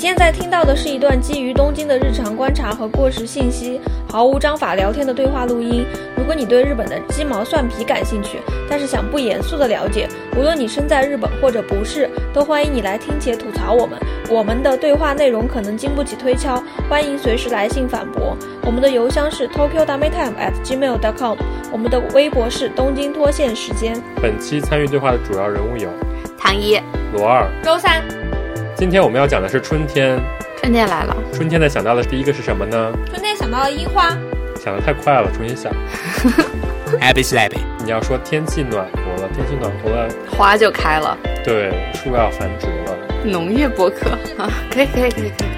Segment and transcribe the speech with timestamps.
[0.00, 5.84] 现在听到的是一段基于东京的日常观察和过时信息，毫无章法聊天的对话录音。
[6.16, 13.98] 如果你对日本的鸡毛蒜皮感兴趣，但是想不严肃的了解，无论你身在日本或者不是，都欢迎你来听且吐槽我们。
[14.30, 18.34] 我们的对话内容可能经不起推敲，欢迎随时来信反驳。
[18.62, 21.36] 我们的邮箱是 tokyo d a m e time at gmail dot com，
[21.70, 24.02] 我们的微博是东京脱线时间。
[24.22, 25.90] 本期参与对话的主要人物有
[26.38, 26.80] 唐一，
[27.12, 27.46] 罗二。
[27.62, 28.02] 周三，
[28.80, 30.18] 今天我们要讲的是春天。
[30.56, 32.90] 春天来了，春天的想到的第一个是什么呢？
[33.08, 34.08] 春天想到了樱花，
[34.56, 35.70] 想的太快了，重新想。
[36.98, 42.96] Happy slappy，你要说天气暖和了，天气暖和了，花就开了，对，树要繁殖了。
[43.22, 45.48] 农业博客啊，可以可以可以可以。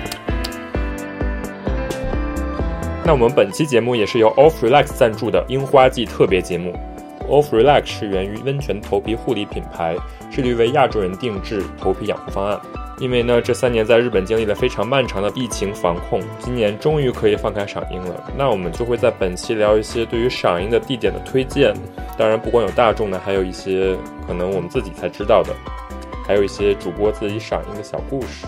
[3.04, 6.74] 那我们本期节目也是由 Off Relax 赞助的樱花季特别节目。
[7.28, 9.94] Off Relax 是源于温泉头皮护理品牌，
[10.28, 12.60] 致力为亚洲人定制头皮养护方案。
[13.02, 18.32] 因为呢，这三年在日本经历了非常漫长的疫情防控，今年终于可以放开赏樱了。
[18.38, 21.74] 那我们就会在本期聊一些对于赏樱的地点的推荐。
[22.16, 25.52] 当然，不光有大众的，还有一些可能我们自己才知道的，
[26.24, 28.46] 还有一些主播自己赏樱的小故事。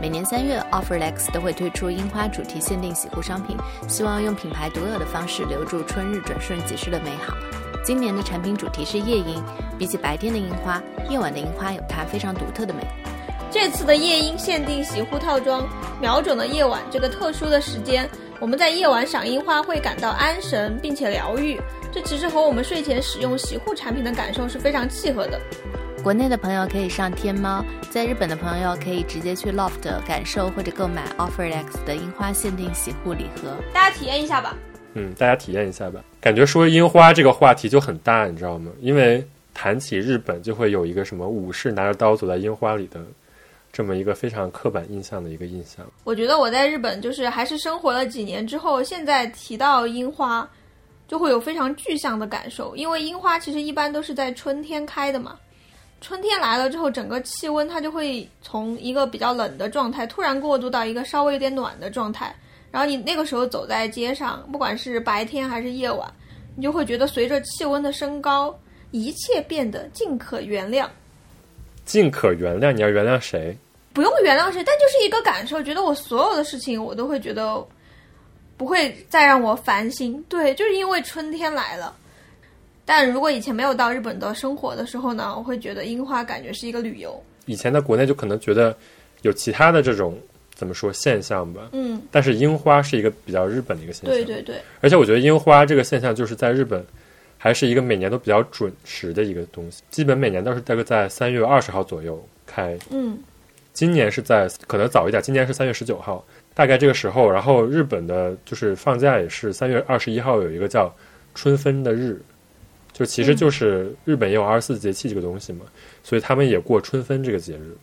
[0.00, 7.36] 每年三月，Offerlex 都会推出樱花主题限定洗护商品，希望用品牌独有的方式留住春日转瞬即逝的美好。
[7.84, 9.40] 今年的产品主题是夜樱，
[9.78, 12.80] 比起白天的樱花，夜晚的樱花有它非常独特的美。
[13.52, 15.68] 这次的夜莺限定洗护套装，
[16.00, 18.08] 瞄准了夜晚这个特殊的时间。
[18.40, 21.60] 我们在夜晚赏樱花会感到安神并且疗愈，
[21.92, 25.38] 这其实和我们睡前使用洗护产品的感受是非常契合的。
[26.02, 33.54] 国内的朋友可以上天猫，在日本的朋友可以直接去 Loft 感受或者购买 Offerlex 的樱花限定洗护礼盒。
[33.74, 34.56] 大家体验一下吧。
[34.94, 36.02] 嗯，大家体验一下吧。
[36.22, 38.72] 感觉说樱花这个话题就很大，你知道吗？
[38.80, 42.98] 因为谈起日本，就会有一个什么武士拿着刀走在樱花里的
[43.72, 45.84] 这么一个非常刻板印象的一个印象。
[46.04, 50.46] 我觉得我在日本就是还是生活了几年之后，现在提到樱花，
[51.08, 55.38] 就会有非常具象的感受，因为樱花其实一般都是在春天开的嘛。
[56.02, 62.34] 春天来了之后，整个气温它就会从一个比较冷的状态突然过渡到一个稍微有点暖的状态，
[62.70, 66.12] 然后你那个时候走在街上，不管是白天还是夜晚，
[66.56, 68.54] 你就会觉得随着气温的升高，
[68.90, 70.86] 一切变得尽可原谅。
[71.84, 73.56] 尽可原谅，你要原谅谁？
[73.92, 77.64] 不用原谅谁，但就是一个感受，觉得我所有的事情我都会觉得
[78.56, 80.24] 不会再让我烦心。
[80.28, 81.94] 对，就是因为春天来了。
[82.84, 87.22] 但如果以前没有到日本的生活的时候呢，我会觉得樱花感觉是一个旅游。
[87.46, 88.76] 以前在国内就可能觉得
[89.22, 90.18] 有其他的这种
[90.54, 94.14] 怎么说现象吧，嗯，但是樱花是一个比较日本的一个现象。
[94.14, 96.84] 对对对，而且我觉得樱花这个现象就是在日本
[97.38, 102.76] 还是一个每年都比较准时的一个东西，基本每年都是大概在三月二十号左右开。
[102.90, 103.18] 嗯，
[103.72, 106.24] 今年是在可能早一点，今年是三月十九号，
[106.54, 107.30] 大概这个时候。
[107.30, 110.94] 然后日本的就是放假也是三月二十一号有一个叫
[111.34, 112.20] 春分的日，
[112.92, 115.64] 就其实就是日本也有二十四节气这个东西嘛，
[116.02, 117.74] 所以他们也过春分这个节日。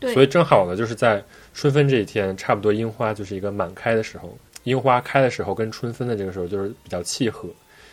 [0.00, 1.22] 对，所以正好呢，就是在
[1.54, 7.48] 春分这一天，差不多樱花就是一个满开的时候，樱花开的时候跟春分的这个时候就是比较契合，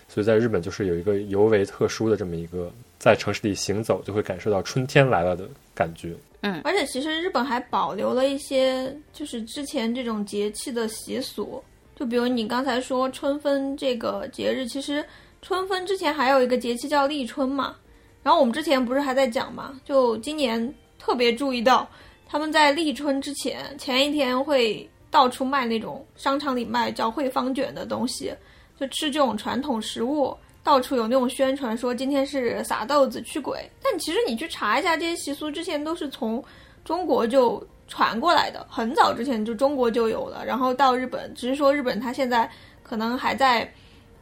[0.10, 6.16] 所以在日本就是有一个尤为特殊的这么一个，在城市里行走就会感受到春天来了的感觉。
[6.42, 11.64] 嗯而且其实日本还保留了一些就是之前这种节气的习俗，
[11.96, 15.06] 就比如你刚才说春分这个节日，其实
[15.42, 17.76] 春分之前还有一个节气叫立春嘛。
[18.24, 21.90] 然后我们之前不是还在讲嘛，就今年特别注意到
[22.28, 28.34] 他们在立春之前前一天会到处卖那种商场里卖叫惠方卷的东西，
[28.80, 30.36] 就吃这种传统食物。
[30.64, 36.44] 到处有那种宣传说今天是撒豆子驱鬼，但其实你去查一下这些习俗，之前都是从
[36.86, 42.50] 中国就传过来的，很早之前就中国就有了，然后到日本，只是说日本它现在
[42.84, 43.72] 可能还在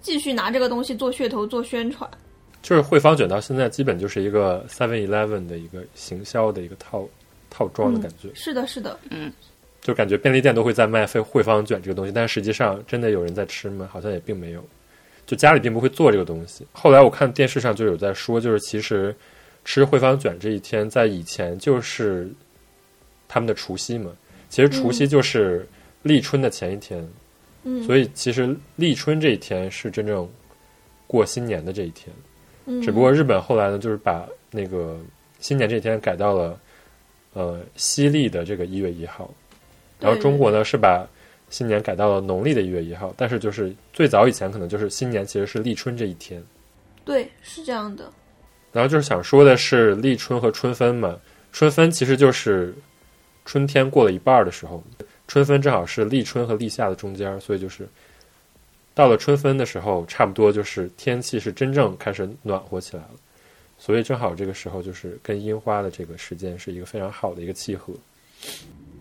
[0.01, 2.09] 继续拿这个东西做噱头、做宣传。
[2.61, 7.07] 就是汇方卷到现在基本就是一个 Seven Eleven 的一个行销的一个套
[7.49, 9.31] 套装的感觉，是的，是的，嗯
[9.81, 13.87] 就感觉便利店都会在卖惠惠方卷这个东西，但实际上真的有人在吃吗？
[13.91, 14.61] 好像也并没有。
[15.29, 16.65] 就家里并不会做这个东西。
[16.71, 19.15] 后来我看电视上就有在说，就是其实
[19.63, 22.27] 吃惠方卷这一天，在以前就是
[23.27, 24.09] 他们的除夕嘛。
[24.49, 25.69] 其实除夕就是
[26.01, 27.07] 立春的前一天，
[27.61, 30.27] 嗯，所以其实立春这一天是真正
[31.05, 32.11] 过新年的这一天。
[32.65, 34.99] 嗯，只不过日本后来呢，就是把那个
[35.37, 36.59] 新年这一天改到了
[37.33, 39.31] 呃西历的这个一月一号，
[39.99, 41.07] 然后中国呢是把
[41.49, 46.43] 新年改到了农历的一月一号，但是就是最早以前可能就是新年其实是立春这一天，
[47.03, 48.11] 对，是这样的。
[48.71, 51.19] 然后就是想说的是立春和春分嘛，
[51.51, 52.73] 春分其实就是
[53.45, 54.83] 春天过了一半儿的时候，
[55.27, 57.87] 春分正好是立春和立夏的中间儿，所以就是
[58.93, 63.11] 到了春分的时候，差不多就是天气是真正开始暖和起来了，
[63.79, 67.91] 所以正好这个时候就是跟樱花的这个时间是一个非常好的一个契合。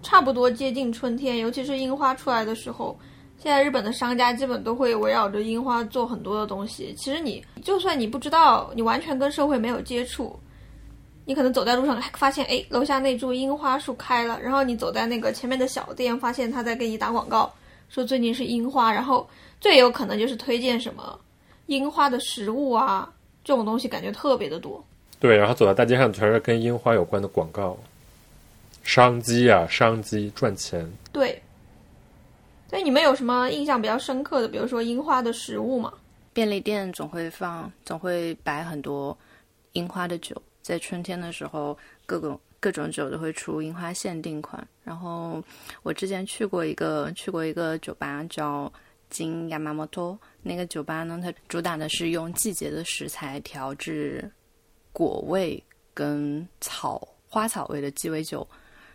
[0.03, 2.99] 差不多接近春天，尤其是樱花出来的时候。
[3.41, 6.93] 现在日本的商家基本都会围绕着樱花做很多的东西。
[6.99, 10.37] 其实你就算你不知道，你完全跟社会没有接触，
[11.25, 17.49] 你可能走在路上发现，哎，楼下那株樱花树开了，然后你走在那个前面的小店，发现他在给你打广告，
[17.89, 19.25] 说最近是樱花，然后
[19.61, 21.17] 最有可能就是推荐什么
[21.67, 23.09] 樱花的食物啊，
[23.45, 24.85] 这种东西感觉特别的多。
[25.21, 27.79] 对，然后走在大街上全是跟樱花有关的广告，
[28.89, 30.91] 商机啊，商机赚钱。
[31.13, 31.39] 对。
[32.71, 35.93] 所以你们有什么印象比较深刻的，比如说樱花的食物吗？
[36.33, 39.17] 便利店总会放，总会摆很多
[39.73, 40.41] 樱花的酒。
[40.63, 41.77] 在春天的时候，
[42.07, 44.67] 各种各种酒都会出樱花限定款。
[44.83, 45.45] 然后
[45.83, 48.73] 我之前去过一个去过一个酒吧，叫
[49.11, 50.19] 金亚麻摩托。
[50.43, 54.31] 那个酒吧呢，它主打的是用季节的食材调制
[54.95, 55.63] 果味
[55.93, 58.49] 跟草花草味的鸡尾酒。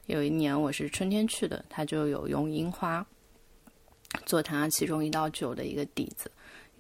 [0.08, 3.06] 有一年我是春天去的，它就有用樱花。
[4.26, 6.30] 做它其中一道酒的一个底子，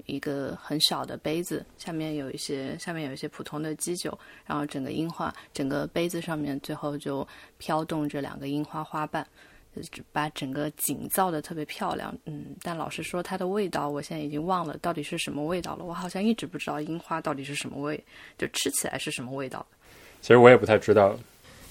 [0.05, 4.15] 一个很小的杯子，下面有一些下面有一些普通的基酒，
[4.45, 7.27] 然后整个樱花，整个杯子上面最后就
[7.57, 9.25] 飘动着两个樱花花瓣，
[10.11, 12.15] 把整个景造的特别漂亮。
[12.25, 15.83] 嗯，但老实说，它的味道我现在已经忘了到底是什么味道了。
[15.83, 18.01] 我好像一直不知道樱花到底是什么味，
[18.37, 19.65] 就吃起来是什么味道。
[20.21, 21.17] 其实我也不太知道。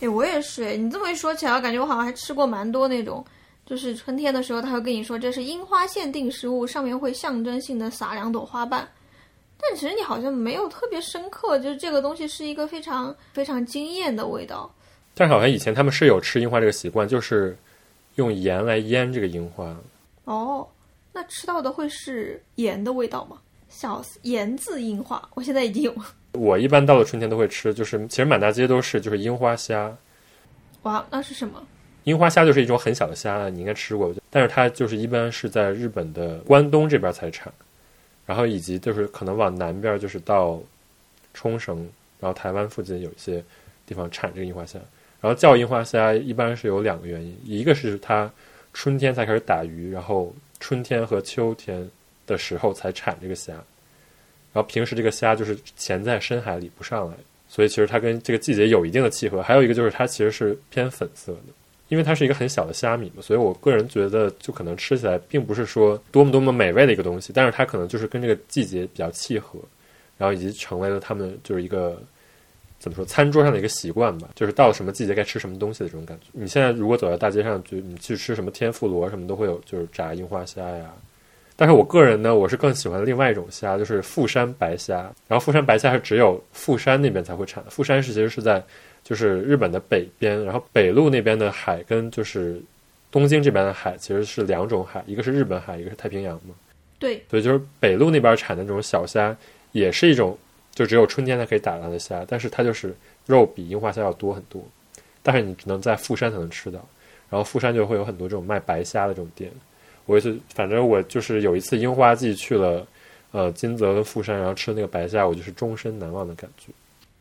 [0.03, 3.25] 哎，我也是哎，你这么一说起来，我感觉我好像还吃过蛮多那种。
[3.65, 8.87] 就是春天的时候，他会跟你说这是樱花限定食物，上面会象征性的撒两朵花瓣。
[9.57, 14.69] 但其实你好像没有特别深刻，就是这个东西是一个非常非常惊艳的味道。
[15.15, 17.57] 但是好像以前他们是有吃樱花这个习惯，就是
[18.17, 19.73] 用盐来腌这个樱花。
[20.25, 20.67] 哦，
[21.13, 23.39] 那吃到的会是盐的味道吗？
[23.69, 25.95] 笑死，盐渍樱花，我现在已经有。
[26.33, 29.95] 我一般到了春天都会吃，就是其实满大街都是就是樱花虾。
[30.83, 31.63] 哇，那是什么？
[32.05, 37.53] 樱花虾就是一种很小的虾，你应该吃过，但是它就是一般是在日本的关东这边才产，
[38.27, 40.59] 然后以及就是可能往南边就是到
[41.33, 41.89] 冲绳，
[42.19, 43.45] 然后台湾附近有一些
[43.87, 44.79] 地方产这个樱花虾。
[45.21, 48.29] 然后叫樱花虾一般是有两个原因，一个是它
[48.73, 51.89] 春天才开始打鱼，然后春天和秋天
[52.27, 53.55] 的时候才产这个虾，
[54.53, 57.15] 然后平时这个虾就是潜在深海里不上来，
[57.49, 59.43] 所以其实它跟这个季节有一定的契合。
[59.43, 61.53] 还有一个就是它其实是偏粉色的。
[61.89, 69.59] 因为它是一个很小的虾米嘛，所以我个人觉得就可能吃起来并不是说多么多么美味的一个东西，但是它可能就是跟这个季节比较契合，
[70.17, 72.03] 然后以及成为了他们就是一个
[72.79, 76.29] 怎么说餐桌上的一个习惯吧，就是到了什么季节该吃什么东西的这种感觉。
[76.33, 80.91] 你现在如果走在大街上，就你去吃什么天妇罗什么都会有，就是炸樱花虾呀。
[81.57, 84.97] 但是我个人呢，我是更喜欢另外一种虾，就是富山白虾。
[85.29, 88.63] 然后富山白虾是只有富山那边才会产的，富山是其实是在。
[89.05, 92.63] 就是日本的北边，然后北陆那边的海跟就是
[93.11, 96.55] 东京这边的海其实是两种海，一个是日本海，一个是太平洋嘛。
[97.01, 99.37] 对，所以就是北陆那边产的这种小虾，
[99.73, 100.39] 也是一种
[100.73, 102.95] 就只有春天才可以打到的虾，但是它就是
[103.27, 104.65] 肉比樱花虾要多很多，
[105.21, 106.79] 但是你只能在富山才能吃到，
[107.29, 109.51] 然后富山就会有很多这种卖白虾的这种店。
[110.07, 112.87] 我也是反正我就是有一次樱花季去了，
[113.31, 116.73] 呃金泽跟富山，然后吃那个白虾，我就是终身难忘的感觉。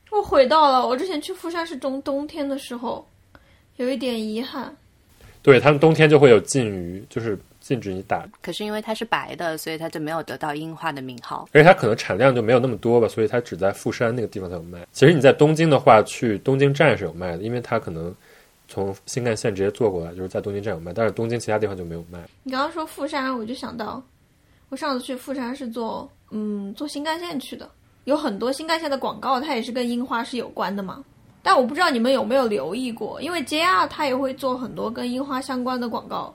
[0.10, 3.08] 我回到了我之前去富山是冬冬天的时候，
[3.78, 4.76] 有一点遗憾。
[5.44, 8.28] 对他们冬天就会有禁渔，就是禁止你打。
[8.44, 11.50] 可是因为它是白的，所以它就没有得到樱花的名号。
[11.52, 14.86] 而且它可能产量就没有那么多吧，所以它只在富山那个地方才有卖。
[14.92, 18.14] 其实你在东京的话，去东京站是有卖的，因为它可能
[18.72, 20.94] 从新干线直接坐过来，就是在东京站有卖。
[20.94, 22.20] 但是东京其他地方就没有卖。
[22.44, 24.02] 你刚刚说富山，我就想到
[24.70, 27.70] 我上次去富山是坐嗯坐新干线去的。
[28.06, 31.04] 有很多新干线的广告，它也是跟樱花是有关的嘛。
[31.44, 36.34] 但我不知道你们有没有留意过，因为 JR 它也会做很多跟樱花相关的广告，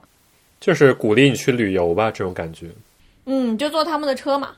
[0.59, 2.69] 就是鼓励你去旅游吧，这种感觉。
[3.25, 4.51] 嗯，就坐他们的车嘛。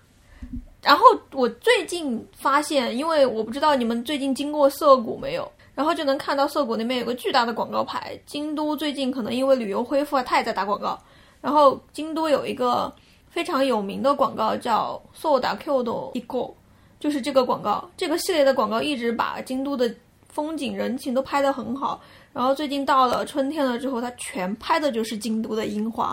[0.82, 8.20] 然后我最近发现，因为我不知道你们最近经过涩谷没有，然后就能看到涩谷那边有个巨大的广告牌。
[8.26, 11.00] 京都最近可能因为旅游恢复啊，它也在打广告。
[11.40, 12.94] 然后京都有一个
[13.30, 16.52] 非常有名的广告叫 “Soda Q 的 Eco”。
[17.00, 19.90] 就是这个广告，这个系列的广告一直把京都的
[20.28, 22.02] 风景人情都拍得很好。
[22.34, 26.08] 然后最近到了春天了之后，它全拍的就是京都的樱花。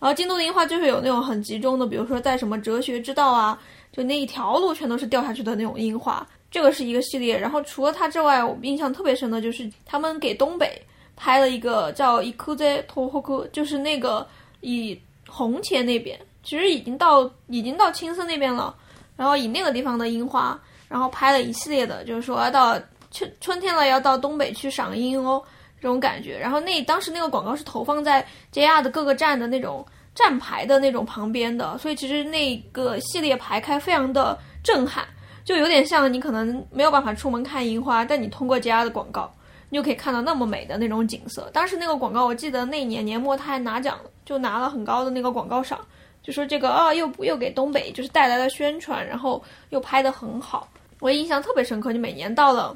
[0.00, 3.56] 然后京都的樱花就是有那种很集中的，比如说在什么哲学之道啊，
[3.92, 6.26] 就那一条路全都是掉下去的那种樱花。
[6.54, 7.36] 这个是一个系列。
[7.36, 10.80] 然后除了它之外，我印象特别深的就是他们给东北
[11.16, 14.24] 拍了一个叫伊库泽托霍库，就是那个
[14.60, 14.96] 以
[15.28, 18.72] 红前那边，其实已经到已经到青森那边了，
[19.16, 20.56] 然后以那个地方的樱花，
[20.88, 22.80] 然后拍了一系列的，就是说要到
[23.10, 25.42] 春春天了要到东北去赏樱哦
[25.80, 26.38] 这种感觉。
[26.38, 29.84] 然后那当时那个广告是投放在 JR 的各个站的那种
[30.14, 35.04] 站牌的那种旁边的，所以其实那个系列排开非常的震撼。
[35.44, 39.32] 就有点像你可能没有办法出门看樱花，但你通过 JR 的广告，
[39.68, 41.50] 你就可以看到那么美的那种景色。
[41.52, 45.78] 当时那个广告，我记得那年年末他还拿奖了，就拿了很高的那个广告赏，
[46.22, 50.66] 就说这个啊又又给东北就是带来了宣传，然后又拍得很好，
[51.00, 51.92] 我印象特别深刻。
[51.92, 52.74] 就每年到了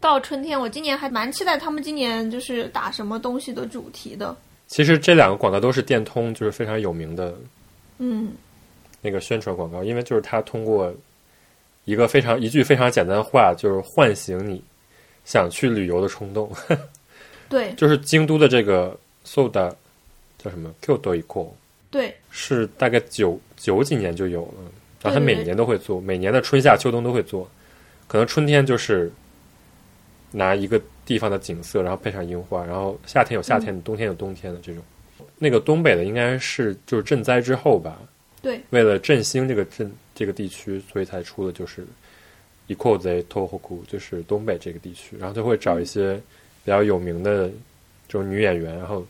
[0.00, 4.34] 到春天，我今年还蛮期待他们今年就是打什么东西的主题的。
[4.66, 7.34] 其实这两个广告都是电通就是非常有名的
[7.98, 8.32] 嗯，
[9.02, 10.90] 那个宣传广告，因为就是他通过
[11.84, 14.62] 一个非常一句非常简单的话，就是唤醒你
[15.24, 16.50] 想去旅游的冲动。
[17.48, 17.72] 对。
[17.76, 18.96] 就是京都的这个
[19.26, 19.72] Soda
[20.38, 21.56] 叫什么？Kyoto i k o
[21.90, 22.14] 对。
[22.30, 24.70] 是大概九九几年就有了，
[25.02, 27.48] 然后它对对每年都会做，每年的春夏秋冬都会做。
[28.06, 29.10] 可能春天就是
[30.30, 34.82] 拿一个地方的景色，然后配上樱花，然后夏天有夏天的，冬天有冬天的这种。
[35.38, 37.98] 那个东北的应该是就是赈灾之后吧，
[38.40, 38.60] 对。
[38.70, 41.86] 为了振兴这个镇这个地区，所以才出的就是
[42.66, 46.14] i k o z e Tohoku，就是东北这个地区，然后就会找一些
[46.64, 47.48] 比较有名的
[48.08, 49.04] 这种女演员，然后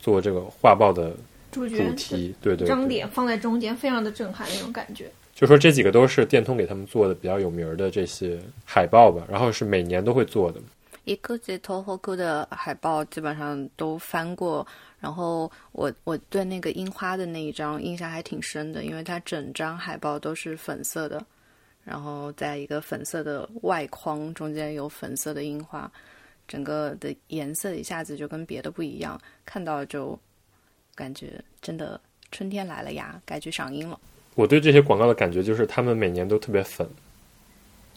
[0.00, 1.14] 做这个画报的
[1.50, 5.10] 主题，对对对，张脸放在中间，非常的震撼那种感觉。
[5.34, 10.60] 就说这几个都是电通给他们做的比较有名儿的这些海报吧，然后是每年都会做的。
[11.06, 14.66] 一个街头后库的海报基本上都翻过，
[14.98, 21.24] 然后我我对那个樱花的那一张印象还挺深的，因为它整张海报都是粉色的，
[21.84, 25.88] 然后在一个粉色的外框中间有粉色的樱花，
[26.48, 30.18] 整个的颜色一下子就跟别的不一样，看到就
[30.96, 32.00] 感觉真的
[32.32, 33.96] 春天来了呀，该去赏樱了。
[34.34, 36.84] 我对这些广告的感觉就是他们每年都特别粉，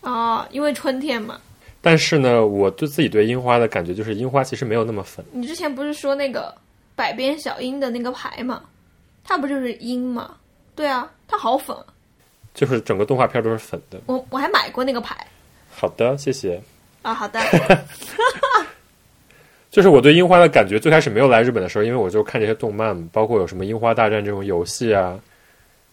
[0.01, 1.42] 啊，因为春天嘛。
[1.81, 5.24] 但是呢，我对自己对樱花的感觉就是樱花其实没有那么粉。
[5.31, 6.53] 你之前不是说那个
[6.95, 8.63] 百变小樱的那个牌吗？
[9.24, 10.36] 它不就是樱吗？
[10.75, 11.86] 对啊，它好粉啊！
[12.53, 14.01] 就是整个动画片都是粉的。
[14.07, 15.15] 我我还买过那个牌
[15.71, 16.62] 好的，谢谢。
[17.01, 17.13] 啊。
[17.13, 17.39] 好的，
[19.71, 25.17] 就是我对樱花的感觉，最开始没有来日本的时候，因为我就看这些动漫，包括有什么《樱花大战》这种游戏啊，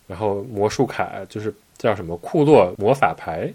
[0.06, 3.52] 然后魔术卡，就是叫什么库洛魔法牌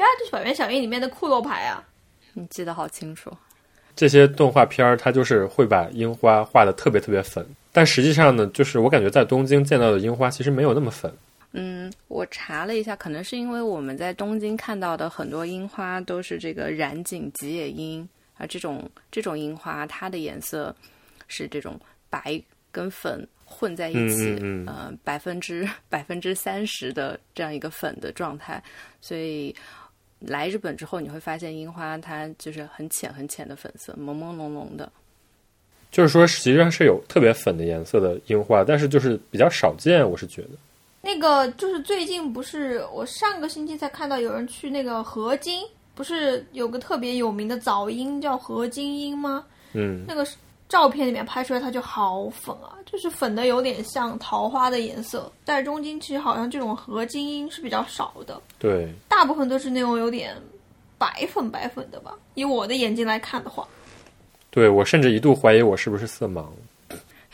[0.00, 1.84] 对啊，就是百变小樱里面的库洛牌啊。
[2.32, 3.30] 你记得好清楚。
[3.94, 7.46] 这些动画片儿，它就是会把樱花画的特别特别粉。
[7.70, 11.12] 但实际上呢，就是我感觉在东京见到的樱花其实没有那么粉。
[11.52, 20.74] 嗯，我查了一下，可能是因为我们在东京看到的很多樱花都是这个染井吉野樱啊，这种这种樱花它的颜色
[21.28, 21.78] 是这种
[22.08, 22.40] 白
[22.72, 28.62] 跟粉混在一起，嗯嗯嗯呃，百分之百分之三十的这样一个粉的状态，
[29.00, 29.54] 所以
[30.20, 34.90] 来日本之后你会发现樱花它就是很浅很浅的粉色，朦朦胧胧的。
[35.90, 40.50] 就是说，实际上是有特别粉的颜色的樱花，但是就是比较少见，我是觉得。
[41.02, 49.44] 那个就是最近不是我上个星期才看到有人去那个河津，不是有个特别有名的早樱叫河津樱吗？
[49.72, 50.24] 嗯，那个
[50.70, 55.30] 照片里面拍出来它就好粉啊，就是粉的有点像桃花的颜色。
[55.44, 60.34] 在中京其实好像这种河津樱是比较少的，对，大部分都是那种有点
[60.96, 62.14] 白粉白粉的吧。
[62.34, 63.66] 以我的眼睛来看的话，
[64.48, 66.46] 对我甚至一度怀疑我是不是色盲。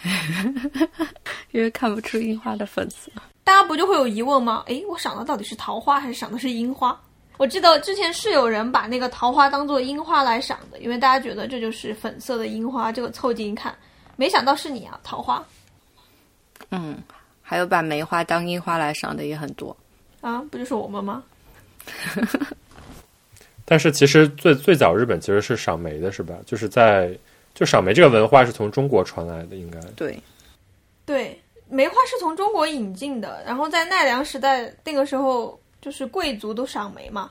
[1.52, 3.12] 因为看不出樱花的粉色。
[3.44, 4.64] 大家不就会有疑问吗？
[4.66, 6.98] 诶，我赏的到底是桃花还是赏的是樱花？
[7.36, 13.76] 我记得之前是有人把那个桃花当做樱花来赏的，因为大家觉得这就是粉色的樱花，这个凑近一看，
[14.16, 15.44] 没想到是你啊，桃花
[16.70, 16.96] 嗯，
[17.42, 19.76] 还有把梅花当樱花来赏的也很多。
[20.22, 21.22] 啊，不就是我们吗？
[23.64, 26.36] 但是其实最最早日本其实是赏梅的，是吧？
[26.46, 27.16] 就是在
[27.54, 29.78] 就赏梅这个文化是从中国传来的，应该。
[29.96, 30.18] 对，
[31.04, 37.30] 对，梅花是从中国引进的，然后在奈良时代那个时候就是贵族都赏梅嘛，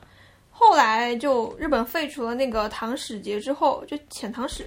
[0.50, 4.66] 后来就日本废除了那个唐使节之后，就遣唐使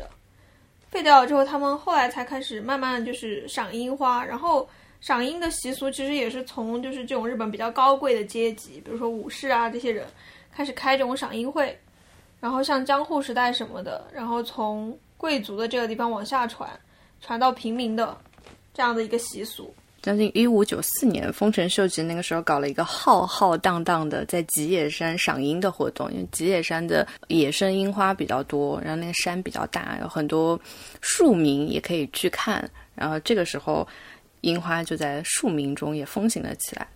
[0.92, 4.70] 废掉了之后，他们后来才开始慢慢就是赏樱花，然后
[5.02, 10.06] 赏樱的习俗其实也是从就是这种日本比较高贵的阶级，比如说武士啊这些人
[10.52, 11.76] 开始开这种赏樱会，
[12.40, 16.70] 然后像江户时代什么的，然后从贵族的这个地方往下传，
[17.20, 18.16] 传到平民的。
[18.72, 19.74] 这样的一个习俗。
[20.02, 30.60] 将近一五九四年，丰臣秀吉那个时候搞了一个浩浩荡荡的在吉野山赏樱的活动，因为吉野山的野生樱花比较多，然后那个山比较大，有很多
[31.02, 32.70] 庶民也可以去看。
[32.96, 33.88] 然后这个时候，
[34.42, 36.88] 樱花就在庶民中也风行了起来。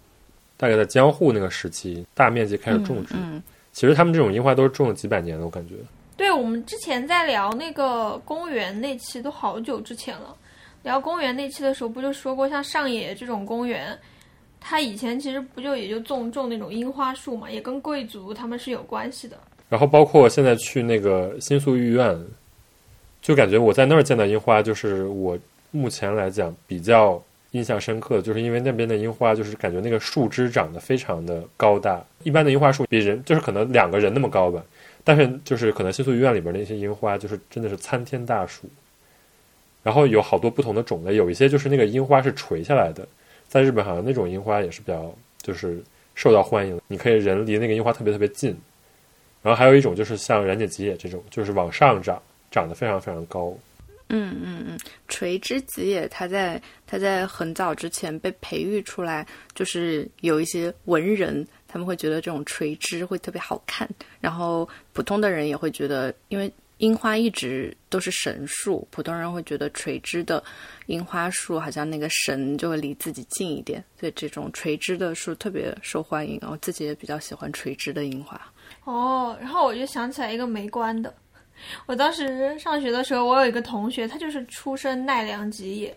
[0.55, 3.15] 大概在江户那个时期，大面积开始种植。
[3.17, 3.41] 嗯，
[3.73, 5.75] 其实他们这种樱花都是种了几百年的，我感觉。
[6.15, 10.35] 对我们之前在聊那个公园那期都好久之前了。
[10.83, 13.97] 聊公园那期的时候，不就说过，像上野这种公园，
[14.59, 19.37] 它以前其实不就也就种种那种樱花树嘛，也跟贵族他们是有关系的。
[19.69, 22.15] 然后包括现在去那个新宿御苑，
[23.21, 25.37] 就感觉我在那儿见到樱花，就是我
[25.71, 27.19] 目前来讲比较
[27.51, 32.05] 印象深刻的，就是因为那边的樱花，就是感觉那个树枝长得非常的高大。
[32.23, 34.61] 一般的樱花树比人就是可能两个人那么高吧，
[35.03, 38.67] 但是就是可能新宿御苑里边那些樱花，就是真的是参天大树。
[39.83, 43.05] 然后有好多不同的种类，有一些就是那个樱花是垂下来的，
[43.49, 45.83] 在日本好像那种樱花也是比较就是
[46.15, 48.57] 受到欢迎，你可以人离那个樱花特别特别近。
[49.41, 53.53] 然后还有一种就是像染井吉野这种，就是往上长，长得非常非常高。
[54.07, 63.89] 嗯嗯嗯，垂枝吉野，它在它在很早之前被培育出来，就是有一些文人，他们会觉得这种垂枝会特别好看，
[64.21, 66.49] 然后普通的人也会觉得，因为。
[66.79, 70.43] 樱花一直都是神树，普通人会觉得垂枝的
[70.87, 76.37] 樱花树好像那个神就会离自己近一点，所以这种垂枝的树特别受欢迎。
[76.41, 78.39] 我自己也比较喜欢垂直的樱花。
[78.83, 81.13] 哦，然后我就想起来一个没关的，
[81.85, 85.95] 我当时上学的时候，我有一个同学，他就是出身奈良吉野，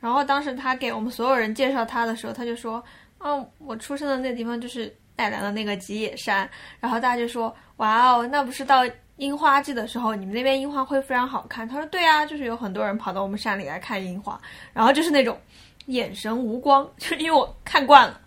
[0.00, 2.84] 然后当时他给我们所有人介绍他的时候，他就说
[3.24, 8.84] ：“嗯，我出生的那地方就是奈良的那个吉野山。”然后大家就说：“哇哦，那不是到。”
[9.16, 11.66] 樱花季的时候，你们那边樱花会非常好看。
[11.66, 14.38] 他说：“对啊，就是有很多人跑到我们山里来看樱花，
[14.72, 15.38] 然后就是那种
[15.86, 18.20] 眼神无光， 就是因为我看惯了，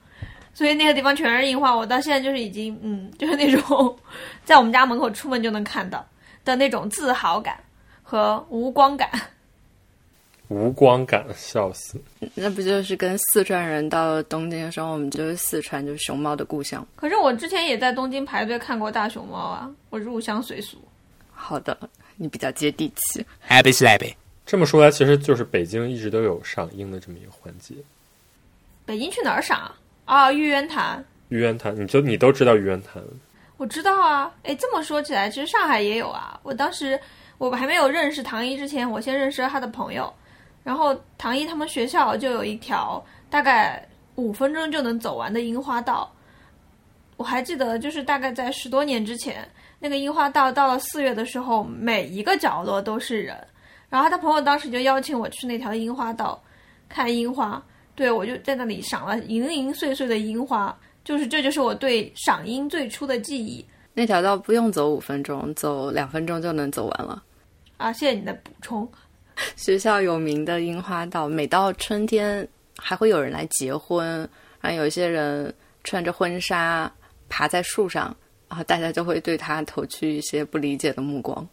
[0.54, 1.76] 所以那个地方全是樱花。
[1.76, 3.98] 我到现在就是已经，嗯， 就是那种
[4.44, 6.04] 在我们家门口出门就能看到
[6.44, 7.58] 的那种自豪感
[8.02, 9.10] 和无光感。
[10.50, 12.02] 无光感，笑死！
[12.36, 16.86] 那不就是跟四川人到东京的时候，我们就是四川，就是熊猫的故乡。
[16.96, 20.78] 可是我之前也在东京排队看过大熊猫啊，我入乡随俗。
[21.32, 21.78] 好的，
[22.18, 23.24] 你比较接地气。
[23.48, 24.14] Happy Slappy。
[24.44, 27.76] 这么说来，其实就是北京一直都有赏樱的这么一个环节。
[28.86, 29.72] 北京去哪儿赏
[30.06, 30.32] 啊？
[30.34, 31.06] 玉渊潭。
[31.28, 33.04] 玉渊潭，你就你都知道玉渊潭？
[33.58, 34.34] 我知道啊。
[34.42, 36.40] 哎，这么说起来，其实上海也有啊。
[36.42, 37.00] 我当时
[37.38, 40.12] 我还没有认识唐一之前，我先认识了他的朋友。
[40.64, 43.84] 然后唐一他们学校就有一条大概
[44.16, 46.12] 五分钟就能走完的樱花道，
[47.18, 49.48] 我还记得就是大概在十多年之前，
[49.80, 53.36] 那个樱花道到了四月的时候，每一个角落都是人。
[53.90, 56.40] 然后他朋友当时就邀请我去那条樱花道
[56.88, 57.64] 看樱花，
[57.96, 63.66] 对我就在那里赏了零零碎碎的樱花，就是这就是我对赏樱最初的记忆。
[63.94, 67.24] 那条道不用走五分钟，走两分钟就能走完了。
[67.78, 68.88] 啊，谢谢你的补充。
[69.56, 72.48] 学校有名的樱花道，每到春天
[72.78, 74.28] 还会有人来结婚，
[74.62, 76.92] 然后有一些人穿着婚纱
[77.30, 78.16] 爬在树上，
[78.48, 81.48] 然后大家就会对他投去一些不理解的目光。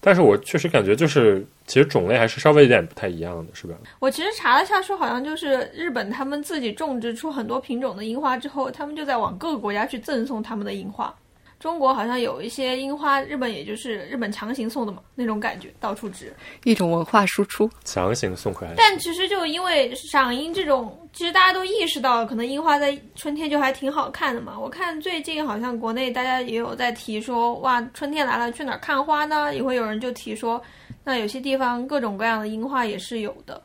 [0.00, 3.74] 但是我确实感觉，就是其实种类还是稍微有点不太一样的，是吧？
[3.98, 11.12] 我其实查了下，说好像就是日本他们自己种植出很多品种的樱花之后，他们就在往各个国家去赠送他们的樱花。
[11.58, 16.32] 中国好像有一些樱花，日本也就是日本强行送的嘛，那种感觉到处植，
[16.64, 18.74] 一种文化输出，强行送回来。
[18.76, 24.58] 但其实就因为赏樱这种，其实大家都意识到，可能樱花在春天就还挺好看的嘛。
[24.58, 29.54] 我看最近好像国内大家也有在提说，哇，春天来了，去哪儿看花呢？
[29.54, 30.62] 也会有人就提说，
[31.02, 33.60] 那有些地方各种各样的樱花也是有的，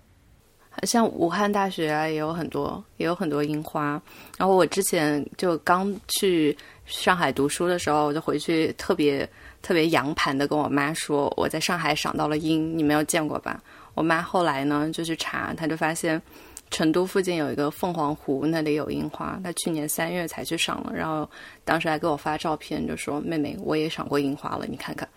[0.84, 4.01] 像武汉大学啊，也有很多，也有很多樱花。
[4.38, 6.58] 然后我之前就刚去。
[6.91, 9.27] 上海读书的时候，我就回去特别
[9.62, 13.63] 特别洋盘的跟我妈说，我在上海赏到了樱，你没有见过吧？
[13.93, 16.21] 我妈后来呢就去查，她就发现
[16.69, 21.27] 成都附近有一个凤凰湖，那里有樱花，她去年三月才去赏了，然后
[21.63, 25.08] 当时还给我发照片，就说妹妹我也赏过樱花了，你看看。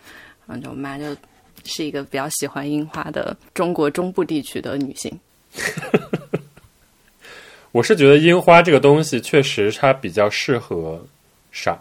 [0.47, 1.05] 然后我妈就
[1.65, 5.19] 是一个比较喜欢樱花的中国中部地区的女性。
[7.73, 11.05] 我是觉得樱花这个东西确实它比较适合。
[11.55, 11.79] 赏，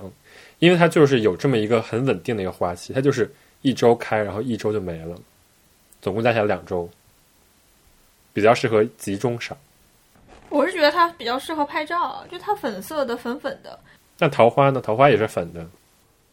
[0.61, 3.29] 因为它就是有这么一个很稳定的一个花期，它就是
[3.63, 5.17] 一周开，然后一周就没了，
[6.01, 6.89] 总共加起来两周，
[8.33, 9.59] 比较适合集中赏。
[10.49, 13.77] 我是觉得它比较适合拍照，就它粉色的，粉粉的。
[14.17, 14.81] 那桃花呢？
[14.81, 15.67] 桃花也是粉的。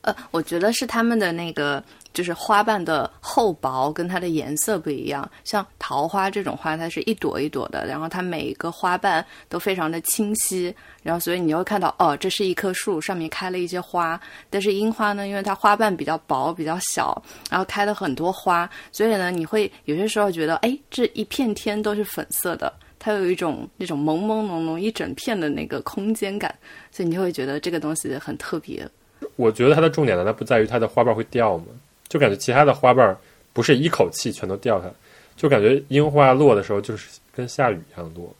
[0.02, 5.30] 呃，我觉得是他们的那个就是花瓣的厚薄跟它的颜色不一样。
[5.44, 14.20] 像桃花这种花，它是一朵一朵的，然后它每一个花瓣都非常的清晰，然后所以你会看到哦，这是一棵树上面开了一些花。
[14.50, 26.54] 但是樱花呢，因为它花瓣比较薄、比较小，然后开了很多花，所以呢，你会有些时候觉得，哎，这一片天都是粉色的，它有一种那种朦朦胧胧一整片的那个空间感，
[26.92, 28.90] 所以你就会觉得这个东西很特别。
[29.36, 31.66] 我觉得它的重点难道不在于它的花瓣会掉吗？
[32.08, 33.16] 就感觉其他的花瓣
[33.54, 34.94] 不是一口气全都掉下来，
[35.36, 38.34] 就感觉樱花落的时候就是跟下雨一样落。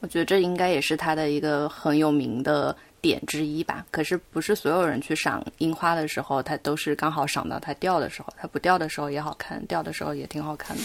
[0.00, 3.84] 我觉得这应该也是它的一个很有名的点之一吧。
[3.90, 8.32] 可是不是所有人去赏樱花的时候，它都是刚好赏到它掉的时候。
[8.36, 10.82] 它不掉的时候也好看，掉的时候也挺好看的。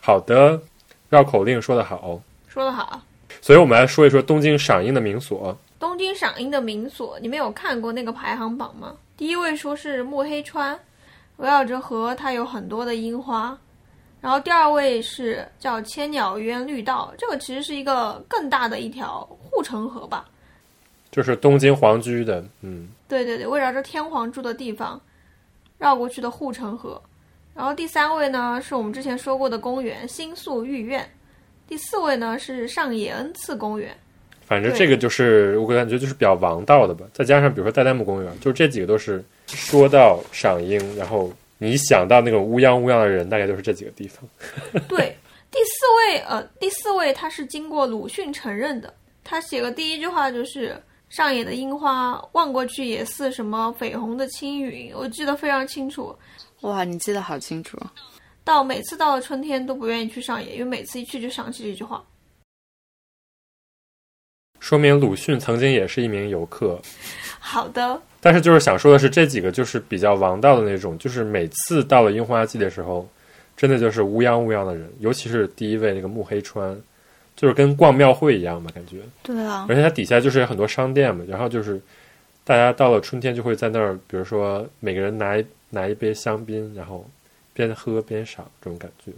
[0.00, 0.60] 好的，
[1.08, 3.02] 绕口令说得好，说得好。
[3.42, 5.58] 所以我们来说一说东京赏樱的名所。
[5.80, 8.94] 东京赏樱的名所，你们有看过那个排行榜吗？
[9.16, 10.78] 第一位说是目黑川，
[11.38, 13.58] 围绕着河，它有很多的樱花。
[14.20, 20.28] 然后第二位是叫千鸟渊绿道，这个其实是一个更大的一条护城河吧，
[21.10, 25.00] 就是东京皇居的，嗯，对对对，围绕着天皇住的地方
[25.78, 27.00] 绕过去的护城河。
[27.54, 31.10] 然后第三位呢是我们之前说过的公园新宿御苑，
[31.66, 33.98] 第四位呢是上野恩赐公园。
[34.50, 44.28] 反正这个就是我感觉就是比较王道的吧，再加上比如说代代木公园，就这几个都是说到赏樱，然后你想到那种乌泱乌泱的人，大概就是这几个地方。
[44.88, 45.16] 对，
[45.52, 50.76] 第四位呃，第四位他是经过鲁迅承认的，他写的第一句话就是
[51.10, 56.12] 上野的樱花望过去也似什么绯红的青云，我记得非常清楚。
[56.62, 57.78] 哇，你记得好清楚。
[58.42, 62.02] 到每次到了春天都不愿意去上野，因为每次一去就想起这句话。
[64.60, 66.80] 说明鲁迅曾经也是一名游客。
[67.40, 73.08] 好的，但是就是想说的是，这几个就是比较王道的那种，就是每次到了樱花季的时候，
[73.56, 76.78] 真的就是乌泱乌泱的人，尤其是第一位那个木黑川，
[77.34, 78.98] 就是跟逛庙会一样嘛，感觉。
[79.22, 79.66] 对啊。
[79.68, 81.80] 而且它底下就是有很多商店嘛，然后就是
[82.44, 87.08] 大家到了春天就会在那儿，比如说每个人拿一拿一杯香槟，然后
[87.54, 89.10] 边喝边赏，这种感觉。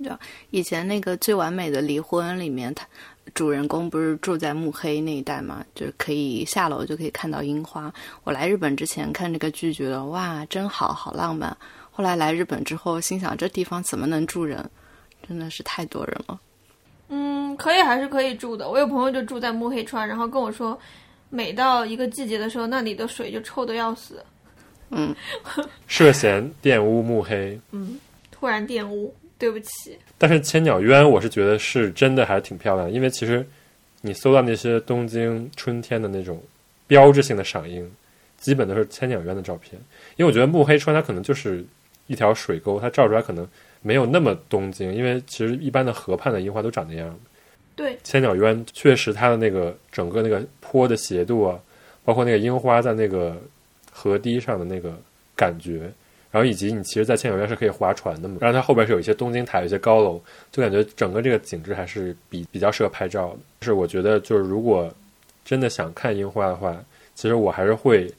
[0.00, 0.12] 对，
[0.50, 2.86] 以前那个最完美的离婚里面，他。
[3.34, 7.92] 主人公不是住在目黑那一带嘛，就是可以下楼就可以看到樱花。
[8.24, 11.56] 我来日本之前看这个剧，觉得哇，真好好浪漫。
[11.90, 14.68] 后来来日本之后，心想这地方怎么能住人？
[15.28, 16.40] 真的是太多人了。
[17.08, 18.68] 嗯，可以还是可以住的。
[18.68, 20.78] 我有朋友就住在目黑川，然后跟我说，
[21.28, 24.24] 每到一个季节的时候，那里的水就臭的要死。
[24.90, 25.14] 嗯，
[25.86, 27.60] 涉嫌玷污目黑。
[27.72, 27.98] 嗯，
[28.30, 29.14] 突然玷污。
[29.38, 33.46] 对不起，但是千鸟渊我是觉得是真的还是挺漂亮的，因为其实
[34.00, 36.42] 你搜到那些东京春天的那种
[36.88, 37.88] 标志性的赏樱，
[38.36, 39.80] 基本都是千鸟渊的照片。
[40.16, 41.64] 因为我觉得目黑川它可能就是
[42.08, 43.46] 一条水沟，它照出来可能
[43.80, 47.16] 没有那么东京，因为其实一般的河畔的樱花都长那样。
[47.76, 51.56] 对，千鸟渊确实它的那个整个那个坡的斜度啊，
[52.04, 53.40] 包括那个樱花在那个
[53.92, 54.98] 河堤上的那个
[55.36, 55.92] 感觉。
[56.30, 60.20] 然后以及你其实，在千鸟渊是可以划船的嘛，然后它后边是有一些东京塔，有一些高楼，
[60.52, 63.38] 就感觉整个这个景致还是比比较适合拍照的。
[63.62, 64.92] 是我觉得，就是如果
[65.44, 66.76] 真的想看樱花的话，
[67.14, 68.12] 其实我还是会，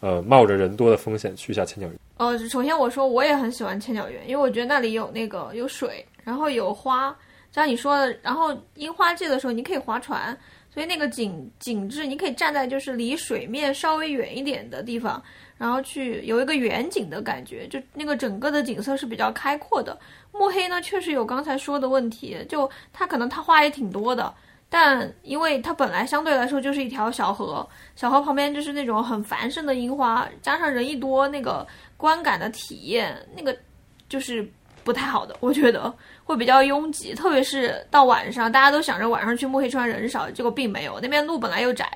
[0.00, 1.98] 呃，冒着人多的风险去一下千鸟渊。
[2.16, 7.16] 哦，首先我说我也很喜欢千鸟园，因为我觉得那里有那个有水，然后有花，
[7.52, 10.36] 像你说的，然后樱花季的时候你可以划船，
[10.72, 15.22] 所以那个景景致你可以站在就是离水面稍微远一点的地方。
[15.56, 19.96] 然后去有一个远景的感觉，就那个整个的景色是比较开阔的。
[20.32, 24.34] 墨黑呢，确实有刚才说的问题，就它可能它花也挺多的，
[24.68, 31.64] 但因为它本来相对来说就是一条小河，小河旁边就是那种很繁盛的樱花，加上人一多，那个
[31.96, 33.56] 观感的体验那个
[34.08, 34.46] 就是
[34.82, 41.88] 不太好的，我觉得会比较拥挤，特别是到晚上，大家都想着晚上去墨黑川人少，结果并没有，那边路本来又窄。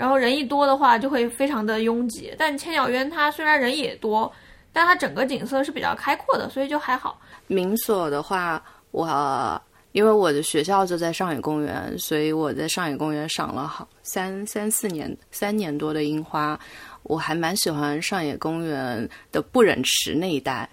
[0.00, 2.34] 然后人一多的话，就会非常的拥挤。
[2.38, 4.32] 但千鸟渊它虽然人也多，
[4.72, 7.20] 但它整个景色是比较开阔的，所以就还好。
[7.48, 16.58] 民所的话，我因为我的学校就在上野公园，所以我在上野公园赏了好三三四年三年多的樱花。
[17.02, 20.66] 我还蛮喜欢上野公园的不忍池那一带，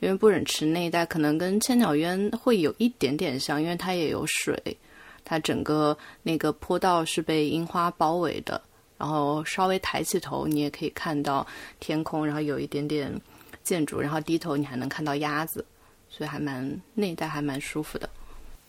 [0.00, 4.54] 因为不忍池那一带可能跟千鸟渊会有一点点像，因为它也有水。
[5.28, 8.62] 它整个那个坡道是被樱花包围的，
[8.98, 11.46] 然后稍微抬起头，你也可以看到
[11.80, 13.12] 天空，然后有一点点
[13.62, 15.64] 建筑，然后低头你还能看到鸭子，
[16.08, 18.08] 所以还蛮那一带还蛮舒服的。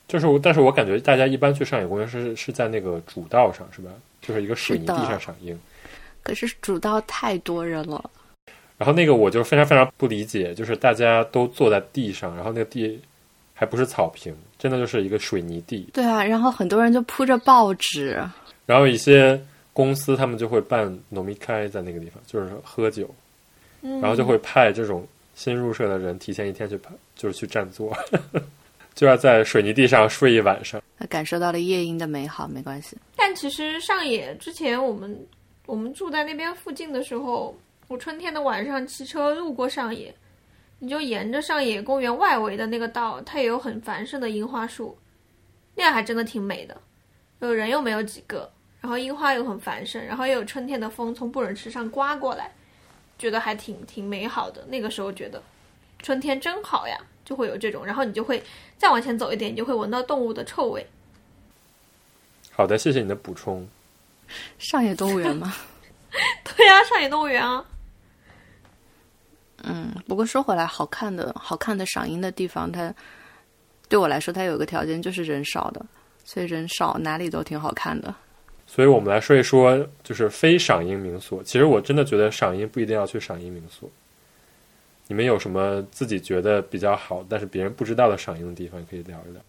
[0.07, 3.91] 就是，但是我感觉大家一般去上野公园是是在那个主道上，是吧？
[4.21, 5.57] 就是一个水泥地上赏樱。
[6.23, 8.09] 可是主道太多人了。
[8.77, 12.99] 然后那个我就非常非常不理解，就是大家都坐在地上，然后那个地
[13.53, 15.89] 还不是草坪，真的就是一个水泥地。
[15.93, 18.23] 对啊，然后很多人就铺着报纸，
[18.65, 19.39] 然后一些
[19.77, 23.07] 公司他们就会办农民开在那个地方，就是喝酒，
[23.83, 27.95] 嗯，然后就会派这种新入社的人提前一天去排，就是去占座，
[28.95, 30.81] 就要在水泥地上睡一晚上。
[31.07, 32.97] 感受到了夜莺的美好，没关系。
[33.15, 35.15] 但其实上野之前我们
[35.67, 37.55] 我们住在那边附近的时候，
[37.87, 40.11] 我春天的晚上骑车路过上野，
[40.79, 44.97] 你就沿着上野公园外围的那个道，它也有很繁盛的樱花树，
[45.75, 46.75] 那样还真的挺美的。
[47.41, 52.51] 有人又没有几个，然后樱花又很繁盛，然后又有春天的风从不忍池上刮过来，
[53.17, 54.63] 觉得还挺挺美好的。
[54.67, 55.41] 那个时候觉得
[55.99, 58.41] 春天真好呀，就会有这种，然后你就会
[58.77, 60.85] 再往前走一点，你就会闻到动物的臭味。
[62.51, 63.67] 好的，谢谢你的补充。
[64.59, 65.53] 上野动物园吗？
[66.43, 67.65] 对呀、上野动物园啊。
[69.63, 72.93] 嗯，不过说回来，好看的好看的赏樱的地方，它
[73.89, 75.85] 对我来说，它有一个条件就是人少的，
[76.23, 78.13] 所以人少哪里都挺好看的。
[78.67, 81.41] 所以我们来说一说，就是非赏樱名所。
[81.41, 83.89] 其实我真的觉得赏樱不一定要去赏樱名所。
[85.07, 89.41] 你们有什么自己觉得比较好，但是别人不知道的赏樱的地方，可以聊一聊。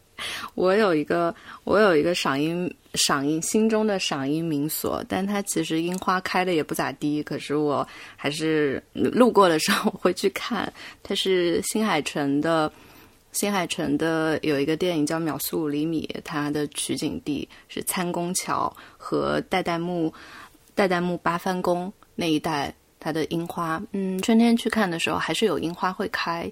[0.55, 10.73] 我有一个，我有一个赏樱赏樱心中的赏樱名所，但它其实樱花开的也不咋地，可是我还是路过的时候我会去看。
[11.03, 12.73] 它是新海诚的，
[13.33, 20.13] 新海诚的有一个电影叫《秒速五厘米》，它的取景地是参宫桥和代代木
[20.75, 26.51] 代代木八幡宫那一带，它的樱花，嗯，春天去看的时候还是有樱花会开，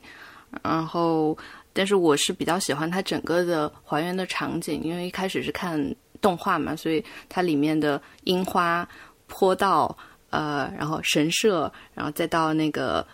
[0.62, 1.36] 然后。
[1.78, 8.88] 但是我是比较喜欢它整个的还原的场景，因为一开始是看动画嘛，所以它里面的樱花、
[9.26, 9.94] 坡道，
[10.30, 13.06] 呃，然后神社，然后再到那个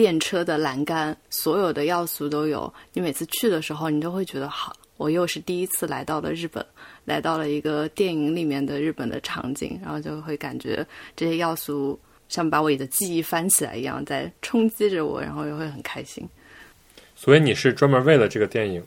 [0.00, 2.72] 电车的栏杆，所有的要素都有。
[2.94, 6.64] 你每次去的时候，你都会觉得好，我又是第一次来到了日本，
[7.04, 16.26] 来到了一个电影里面的日本的场景，然后就会感觉这些要素像把我的记忆翻起来一样，在冲击着我，然后也会很开心。
[17.14, 18.82] 所以你是专门为了这个电影，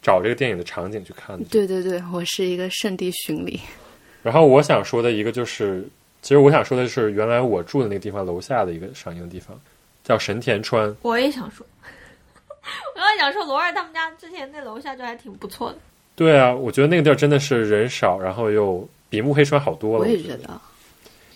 [0.00, 1.44] 找这个电影的场景去看的。
[1.50, 3.60] 对对对，我是一个圣地巡礼。
[4.24, 5.86] 然后我想说的一个就是，
[6.22, 9.60] 其实我想说的是，原来我住的那个地方楼下的一个赏樱的地方，
[10.04, 10.94] 叫神田川。
[11.02, 15.78] 我也想说， 我刚才想说罗二他们家之前那楼下就还挺不错的。
[16.14, 20.04] 对啊，我觉得那个地儿真的是人少，然后又比目黑川好多了。
[20.04, 20.60] 我也觉觉得，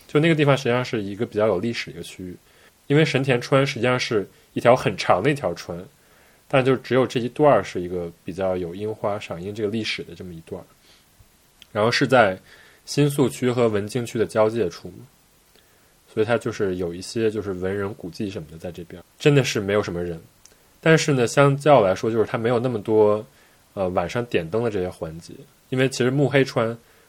[0.06, 2.36] 就那个地方实际上是一个比较有历史的一个区域，
[2.86, 5.82] 因为神田川实际上是一条很长的一条川，
[6.46, 10.64] 但就只有这一段儿是一个比较有樱花赏樱这个历史的这么一段儿，
[11.72, 12.38] 然后是在
[12.84, 14.92] 新宿区和文京区的交界处，
[16.16, 20.18] 所以它就是有一些就是文人古迹什么的在这边，真的是没有什么人，
[20.80, 23.22] 但是呢，相较来说，就是它没有那么多
[23.74, 25.34] 呃晚上点灯的这些环节，
[25.68, 26.68] 因为其实目黑川，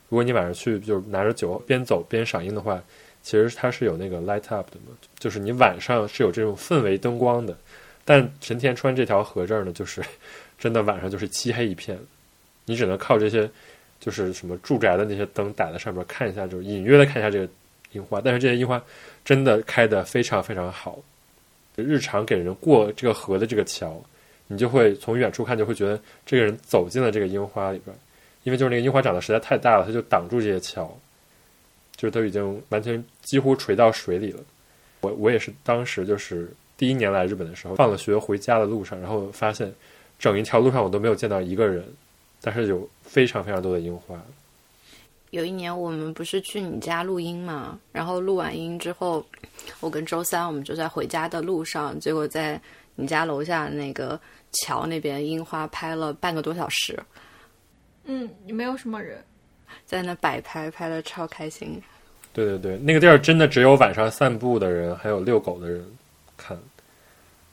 [0.09, 2.83] 如果你晚上去就是拿着酒边走边赏樱的话，
[3.23, 7.55] 其实它是有那个 light up 的嘛，就是你晚上是有这种氛围灯光的。
[8.03, 10.03] 但神田川这条河这儿呢，就是
[10.59, 11.97] 真的晚上就是漆黑一片，
[12.65, 13.49] 你只能靠这些
[14.01, 17.49] 就是什么住宅的那些灯打在上面看一下，就是隐约的看一下这个
[17.97, 18.21] 樱花。
[18.21, 18.81] 但是这些樱花
[19.25, 20.97] 真的开得非常非常好，
[21.75, 24.01] 日常给人过这个河的这个桥，
[24.47, 27.95] 你就会从远处看就会觉得这个人走进了这个樱花里边，
[28.43, 30.89] 因为就是那个樱花长得实在太大了，它就挡住这些桥，
[31.95, 34.39] 就是都已经完全几乎垂到水里了。
[35.01, 39.71] 我我也是当时就是第一年来日本的时候，放了学回家的路上，然后发现
[40.17, 41.83] 整一条路上我都没有见到一个人，
[42.41, 44.19] 但是有非常非常多的樱花。
[45.31, 49.25] 有一年我们不是去你家录音嘛，然后录完音之后，
[49.79, 52.59] 我跟周三我们就在回家的路上，结果在
[52.95, 54.19] 你家楼下那个
[54.51, 56.97] 桥那边樱花拍了半个多小时，
[58.05, 59.23] 嗯，也没有什么人。
[59.85, 61.81] 在那摆拍，拍的超开心。
[62.31, 65.85] 对对对，那个地儿真的只有晚上散步的人，还有遛狗的人
[66.37, 66.57] 看。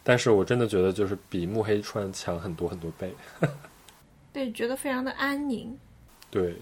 [0.05, 3.13] 但是我真的觉得就是比目黑川强很多很多倍。
[4.33, 5.77] 对，觉得非常的安宁。
[6.31, 6.57] 对，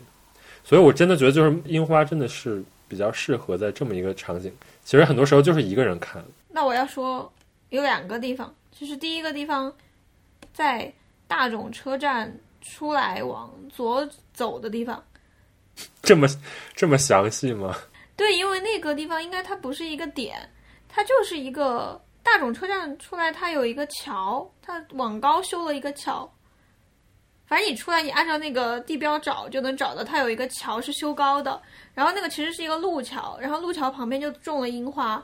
[0.64, 4.54] 所以我真的觉得就是樱花真的是比较适合在这么一个场景。
[4.84, 6.24] 其实很多时候就是一个人看。
[6.48, 7.30] 那我要说
[7.70, 9.72] 有两个地方，就是第一个地方
[10.52, 10.92] 在
[11.26, 15.02] 大冢车站出来往左走的地方。
[16.02, 16.28] 这么
[16.74, 17.74] 这么详细吗？
[18.14, 20.36] 对，因为那个地方应该它不是一个点，
[20.88, 26.30] 它就是一个大冢车站出来，它有一个桥，它往高修了一个桥。
[27.52, 31.60] 反正你出来，你按照那个地标找就能找到，它有一个桥是修高的，
[31.92, 35.22] 然后那个其实是一个路桥，然后路桥旁边就种了樱花。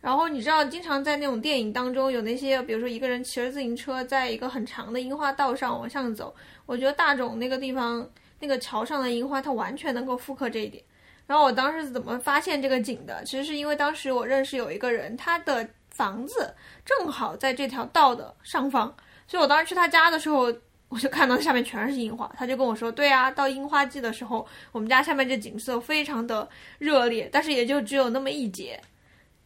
[0.00, 6.34] 然后你知道，经常在那种电影当中有那些，比如说一个人骑着自行车在一个很长的樱花道上往上走。
[6.64, 8.08] 我觉得大冢那个地方
[8.40, 10.82] 那个桥上的樱花，它完全能够复刻这一点。
[11.26, 13.22] 然后我当时怎么发现这个景的？
[13.24, 16.54] 其实是因为当时我认识有一个人，他的房子
[16.86, 18.86] 正好在这条道的上方，
[19.26, 20.50] 所以我当时去他家的时候，
[20.88, 22.30] 我就看到下面全是樱花。
[22.36, 28.80] 他就跟我说：“对啊，到樱花季的时候，我们家下面这景色非常的热烈，但是也就只有那么一节。”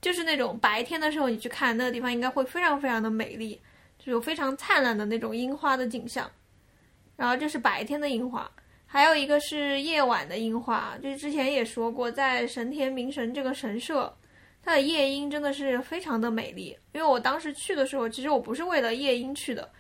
[0.01, 3.61] 就是那种白天的时候你去看那个地方，应该会非常非常的美丽，
[3.99, 6.31] 就有非常灿烂的那种樱花的景象。
[7.17, 8.51] 然后这是白天的樱花，
[8.87, 10.97] 还有一个是夜晚的樱花。
[11.03, 14.11] 就是之前也说过，在神田明神这个神社，
[14.63, 16.75] 它的夜莺真的是非常的美丽。
[16.93, 19.71] 因为我当时去的时候，其实我不是为了夜莺去的。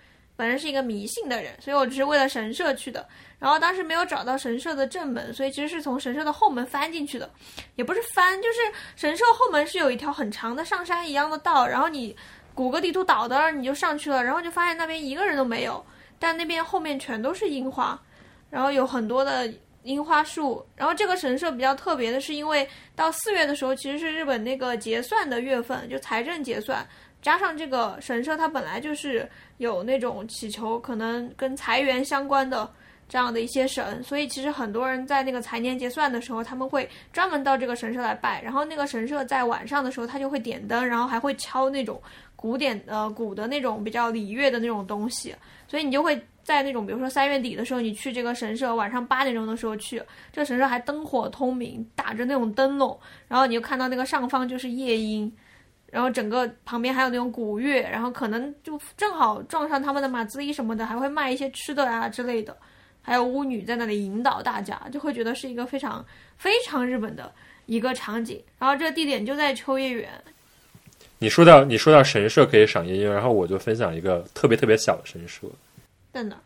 [0.40, 3.06] 本人是一个迷信的人，所以我只是为了神社去的。
[3.38, 7.28] 然后当时没有找到神社的正门，所以其实是从神社的后门翻进去的，
[7.76, 8.58] 也不是翻，就是
[8.96, 12.16] 神社后门是有一条很长的上山一样的道，然后你
[12.54, 15.84] 谷歌地图导的你就上去了，然后就发现那边一个人都没有，
[16.18, 18.00] 但那边后面全都是樱花，
[18.48, 20.66] 然后有很多的樱花树。
[20.74, 26.86] 然后这个神社比较特别的是，因为到四月的时候其实是日本那个结算的月份，就财政结算。
[27.22, 29.28] 加上这个神社，它本来就是
[29.58, 32.70] 有那种祈求可能跟财源相关的
[33.08, 38.40] 这样的一些神，所以其实很多人在那个财年结算的时候，他们会专门到这个神社来拜。
[38.42, 42.00] 然后那个神社在晚上的时候，它就会点灯，然后还会敲那种
[42.36, 45.34] 古典呃鼓的那种比较礼乐的那种东西，
[45.68, 50.00] 所以你就会在那种比如说三月底的时候，你去这个神社，晚上八点钟的时候去，
[50.32, 55.30] 这个神社还灯火通明，打着那种灯笼，然后你就看到那个上方就是夜莺。
[55.90, 62.56] 然后整个旁边还有那种古乐，然后可能就正好撞上他们的马自立什么的，还会卖一些吃的啊之类的，
[63.02, 66.04] 还有巫女在那里引导大家，就会觉得是一个非常
[66.36, 67.32] 非常日本的
[67.66, 68.40] 一个场景。
[68.58, 70.08] 然后这个地点就在秋叶原。
[71.18, 75.46] 你说到你说到神社可以赏夜莺，然后我就分享一个特别特别小的神社，
[76.12, 76.36] 在哪？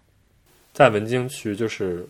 [0.72, 2.04] 在文京区，就是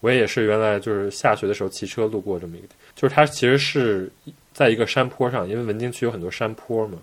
[0.00, 4.12] 我也是原来就是下学的时候骑车路过这么一个，就是它其实是。
[4.54, 6.96] 在一个山坡上，因为文京区有很多山坡嘛，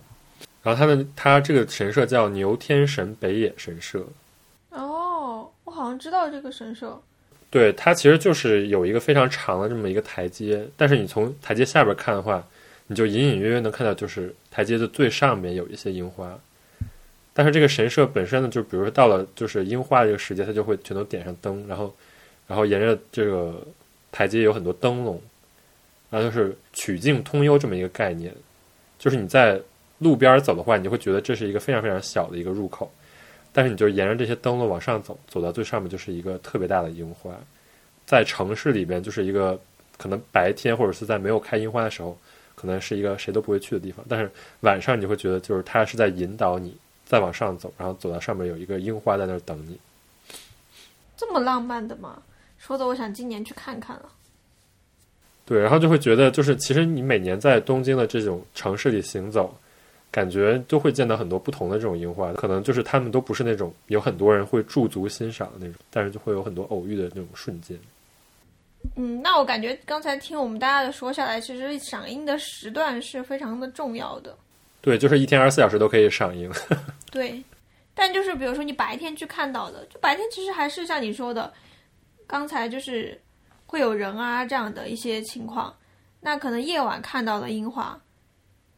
[0.63, 4.03] 然后它的它这个神社叫牛天神北野神社。
[4.69, 6.99] 哦，我好像知道这个神社。
[7.49, 12.41] 对，它其实就是有一个非常长的这么一个台阶，但是你从台阶下边看的话，
[12.87, 16.33] 你就隐隐约约能看到，就是台阶的最上面有一些樱花。
[17.33, 21.93] 但是这个神社本身呢，就比如说到了就是樱花这个时节，它就会全都点上灯，然后
[22.47, 23.61] 然后沿着这个
[24.13, 25.21] 台阶有很多灯笼。
[26.11, 28.31] 然后就是曲径通幽这么一个概念，
[28.99, 29.59] 就是你在
[29.97, 32.91] 路边走的话，你就会觉得这是一个非常非常小的一个入口，
[33.53, 37.31] 但是你就沿着这些灯笼往上走，走到最上面就是一个特别大的樱花。
[38.05, 39.57] 在城市里边，就是一个
[39.97, 42.17] 可能白天或者是在没有开樱花的时候，
[42.55, 49.79] 可能是一个谁都不会去的地方，但是晚上你会觉得就是它是在引导你再往上走，然后走到上面有一个樱花在那儿等你。
[51.15, 52.21] 这么浪漫的吗？
[52.57, 54.09] 说的我想今年去看看了。
[55.45, 59.53] 对，然后就会觉得，就是其实你每年在东京的这种城市里行走，
[60.09, 67.77] 感觉都会见到很多不同的这种樱花，可能就是他们都不是那种有很多人会驻足欣赏的那种，但是就会有很多偶遇的那种瞬间。
[68.95, 74.33] 嗯，那我感觉刚才听我们大家的说下来，其实赏樱的时段是非常的重要的。
[74.79, 76.49] 对，就是一天二十四小时都可以赏樱。
[77.11, 77.43] 对，
[77.93, 81.51] 但就是比如说你白天去看到的，就白天其实还是像你说的，
[82.25, 83.19] 刚才就是。
[83.71, 85.73] 会有人啊这样的一些情况，
[86.19, 87.97] 那可能夜晚看到的樱花，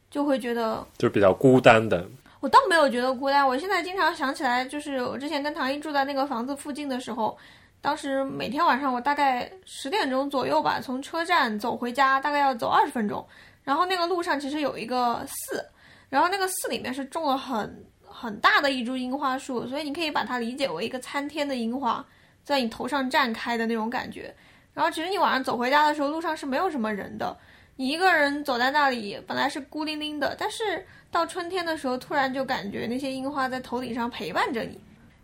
[0.08, 2.06] 就会觉得就比较孤单的。
[2.38, 7.36] 我倒没有觉得孤单，我现在经常想起来，就是我之前跟唐英住在那个房子附近的时候，
[7.80, 13.26] 当时每天晚上我大概十点钟左右吧，从车站走回家，大概要走二十分钟。
[13.64, 15.66] 然后那个路上其实有一个寺，
[16.08, 22.06] 然后那个寺里面是种了很很大的一株樱花树，所以你可以把它理解为一个参天的樱花
[22.44, 24.32] 在你头上绽开的那种感觉。
[24.74, 27.34] 然后其实你晚上走回家的时候，路上是没有什么人的，
[27.76, 34.76] 你一个人走在那里，本来是孤零零的，但是到春天的时候，突然就感觉那些樱花在头顶上陪伴着你。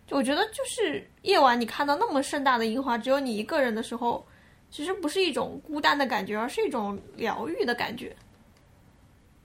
[0.07, 4.25] 就我觉得，就是夜晚你看到那么盛大的樱花，只有你一个人的时候，
[4.69, 8.15] 其实不是一种孤单的感觉，而是一种疗愈的感觉。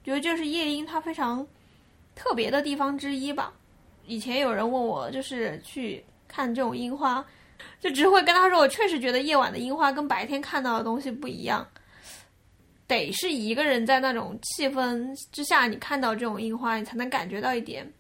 [0.05, 1.45] 觉得这是夜莺它非常
[2.15, 3.53] 特别的地方之一吧。
[4.07, 7.25] 以前有人问我，就是去看这种樱花。
[7.81, 11.67] 就只会跟他说，我确实觉得夜晚的樱花跟白天看到的东西不一样，
[12.87, 17.91] 得是一个人在那种气氛之下，你看到这种樱花，你才能感觉到一点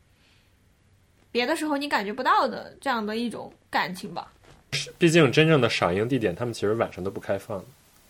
[1.30, 4.32] 别的时候你感觉不到的这样的一种感情吧。
[4.98, 7.64] 毕竟真正的赏樱地点，他们其实晚上都不开放，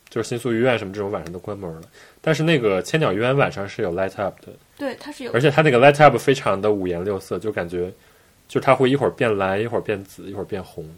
[0.09, 1.83] 就是新宿御苑什么这种晚上都关门了。
[2.21, 7.93] 但是那个千鸟御苑晚上是有 light up 的，对，它是有而且它那个 light up 非常的五颜六色，就感觉
[8.49, 10.89] 就它会一会儿变蓝，一会儿变紫，一会儿变红，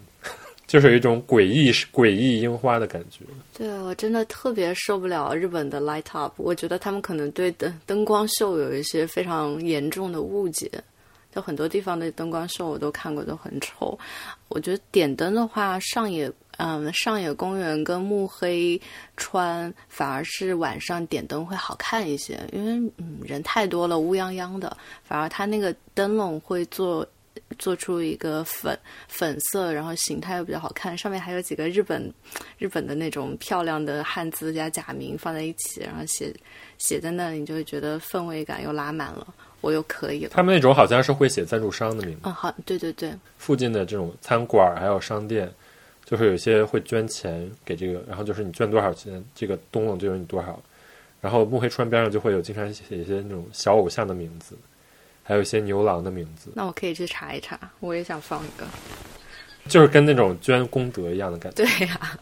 [0.68, 3.24] 就是有一种诡异诡异樱花的感觉。
[3.52, 10.70] 对我真的特别受不了日本的 light up，我觉得他们可能对灯灯光秀有一些非常严重的误解。
[11.34, 13.98] 就很多地方的灯光秀我都看过，都很丑。
[14.48, 18.80] 我觉得点灯的话，上野嗯上野公园跟目黑
[19.16, 27.06] 川反而是晚上点灯会好看一些，因为嗯人太多了，乌泱泱的，反而它那个灯笼会做
[27.58, 28.78] 做出一个粉
[29.08, 32.12] 粉色，然后形态又比较好看，上面还有几个日本
[32.58, 36.34] 日本的那种漂亮的汉字加假名放在一起，然后写
[36.78, 39.26] 写在那里，你就会觉得氛围感又拉满了。
[39.60, 40.30] 我又可以了。
[40.34, 42.20] 他们那种好像是会写赞助商的名字。
[42.22, 43.12] 嗯，好，对对对。
[43.38, 45.52] 附近的这种餐馆还有商店，
[46.04, 50.62] 就是有些会捐钱给这个，然后就是你捐多少钱，这个东笼就有你多少。
[51.20, 54.56] 然后木黑川边上就会有经常写一些那种小偶像的名字，
[55.28, 56.50] 还有一些牛郎的名字。
[56.54, 58.66] 那我可以去查一查，我也想放一个。
[59.68, 61.62] 就是跟那种捐功德一样的感觉。
[61.62, 62.18] 对呀。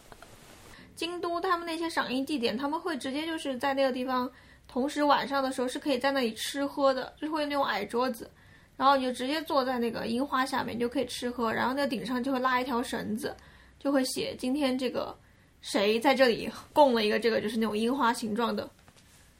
[0.93, 4.29] 京都他们那些赏樱地点，他们会直接就是在那个地方。
[4.67, 8.29] 同时晚上的时候是可以在那里吃喝的，就是会有那种矮桌子，
[8.75, 13.33] 然后你就直接坐在那个樱花下面就可以吃喝，然后那个顶上就会拉一条绳子，
[13.79, 15.15] 就会写今天这个
[15.61, 18.69] 谁在这里供了一个这个就是那种樱花形状的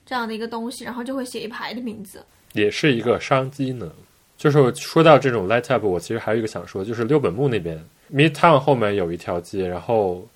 [0.06, 2.26] 这样的一个东西，然后就会写一排的名字，
[2.58, 3.92] 也是一个商机呢。
[4.38, 7.84] 就是说到这种 light up，我其实还有一个想说，就是六本木那边
[8.14, 10.28] Midtown 后面有一条街，然后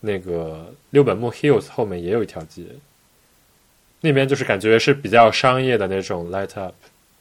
[0.00, 2.62] 那个六本木 Hills 后面也有一条街。
[4.00, 6.74] 那边就是感觉是比较商业的那种 light up，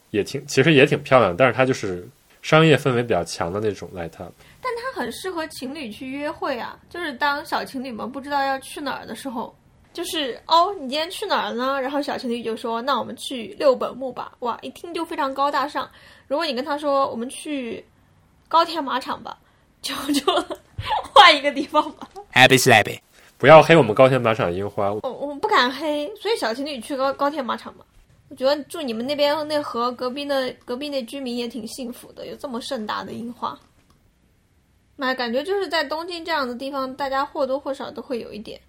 [0.10, 2.06] 也挺其实也挺漂亮，但是它就是
[2.42, 4.34] 商业氛围比较强的那种 light up。
[4.62, 9.56] 但它很适合情侣去约会啊，就是当小情侣们不知道要去哪儿的时候，
[9.94, 11.80] 就是哦，你今天去哪儿呢？
[11.80, 15.90] 然后小情侣就说：“那我们去六本木吧。”哇，一听就非常高大上。
[16.28, 17.86] 如果你跟他说：“我们去
[18.48, 19.38] 高田马场吧”，
[19.82, 20.34] 就 就
[21.14, 22.10] 换一个地方吧。
[22.34, 23.00] Happy Slappy。
[23.38, 24.92] 不要黑我们高田马场樱花。
[24.92, 27.86] 我我不敢黑，所以小情侣去高高田马场吧。
[28.30, 33.56] 我觉得住你们那边那和隔壁的隔壁那居民也挺幸福的，有这么盛大的樱花。
[34.96, 38.60] 那感觉就是在东京这样的地方，大家或多或少都会有一点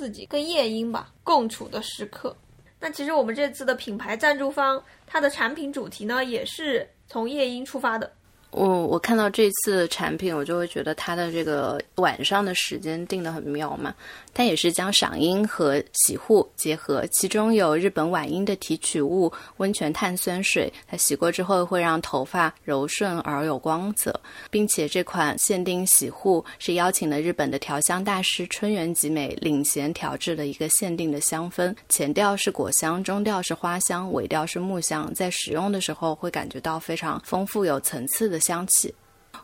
[0.00, 2.34] 自己跟夜莺吧共处的时刻。
[2.80, 8.10] 那其实我们这次的品牌赞助方，它的产品主题呢，也是从夜莺出发的。
[8.50, 13.94] 我我看到这次产品，我就会觉得它的这个晚上的时间定的很妙嘛。
[14.32, 24.18] 它也是将赏樱和洗护结合，其中有日本晚樱的提取物温泉碳酸水，它洗过之后会让头发柔顺而有光泽，
[24.50, 38.94] 并且这款限定洗护是邀请了日本的调香大师春原吉美领衔调制的一个限定的香氛，前调是果香，中调是花香，尾调是木香，在使用的时候会感觉到非常丰富有层次的香气。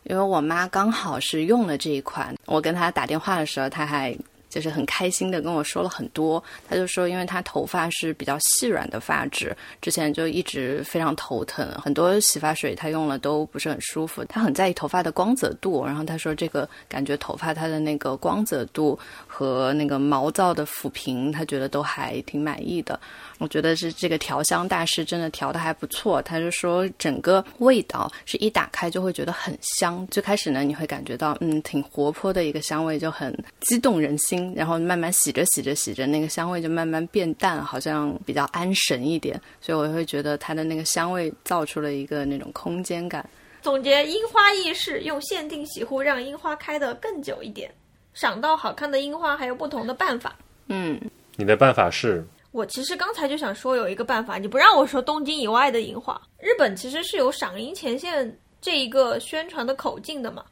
[0.05, 4.17] 因为我妈刚好是用了这一款，我跟她打电话的时候，她还。
[4.57, 22.99] 就是很开心的跟我说了很多，他就说，因为他头发是比较细软的发质，之前就一直非常头疼，很多洗发水他用了都不是很舒服，他很在意头发的光泽度，然后他说这个感觉头发它的那个光泽度和那个毛躁的抚平，他觉得都还挺满意的。
[23.39, 30.07] 我觉得是这个调香大师真的调的还不错，他就说整个味道是一打开就会觉得很香。
[30.11, 34.46] 最开始呢，你会感觉到嗯挺活泼的一个香味，就很激动人心。
[34.55, 39.41] 然后慢慢洗着洗着洗着，那个香味就慢慢变淡，好像比较安神一点。
[39.61, 43.29] 所以我会觉得它的那个香味造出了一个那种空间感。
[43.63, 47.71] 总结樱花易事，用限定洗护让樱花开得更久一点。
[48.15, 50.37] 赏到好看的樱花还有不同的办法。
[50.69, 51.01] 嗯，
[51.37, 52.25] 你的办法是？
[52.53, 56.19] 我其实刚才就想说有一个办法，你不让我说东京以外的樱花。
[56.39, 60.43] 日本其实是有赏樱前线这一个宣传的口径的嘛。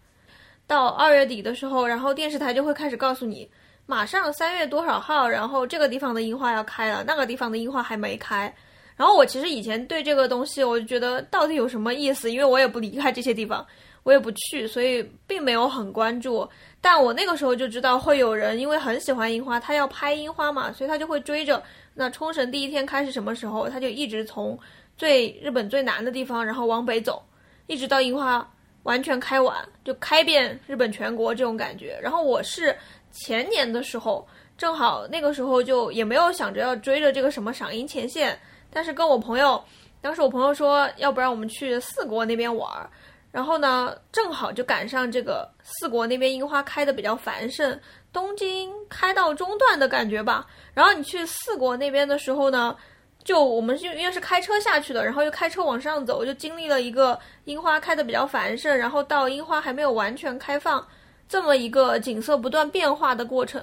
[0.67, 3.49] 到二月底的时候，然后电视台就会开始告诉你，
[3.87, 8.53] 马上三月多少号，然后这个地方的樱花要开了，那个地方的樱花还没开。
[8.97, 12.31] 然后我其实以前对这个东西，我就觉得到底有什么意思？
[12.31, 13.67] 因为我也不离开这些地方，
[14.05, 16.49] 我也不去，所以并没有很关注。
[16.81, 21.63] 但我那个时候就知道会有人因为很喜欢樱花，他要拍樱花嘛，所以他就会追着。
[21.93, 23.69] 那冲绳第一天开是什么时候？
[23.69, 24.59] 他就一直从
[24.97, 27.23] 最日本最南的地方，然后往北走，
[27.67, 28.49] 一直到樱花
[28.85, 31.99] 完全开完，就开遍日本全国这种感觉。
[32.01, 32.77] 然后我是
[33.15, 34.27] 前年的时候，
[34.59, 38.39] 正好那个时候就也没有想着要追着这个什么赏樱前线，
[38.71, 39.63] 但是跟我朋友，
[40.01, 42.91] 当时我朋友说，要不然我们去四国那边玩儿。
[43.31, 47.81] 然后呢，正好就赶上这个四国那边樱花开的比较繁盛，
[48.13, 50.47] 东京开到中段的感觉吧。
[50.73, 52.77] 然后你去四国那边的时候呢，
[53.25, 60.87] 就我们是因为是开车下去的，然后又开车往上走，就经历了一个樱花开的比较繁盛，然后到樱花还没有完全开放
[61.29, 63.61] 这么一个景色不断变化的过程。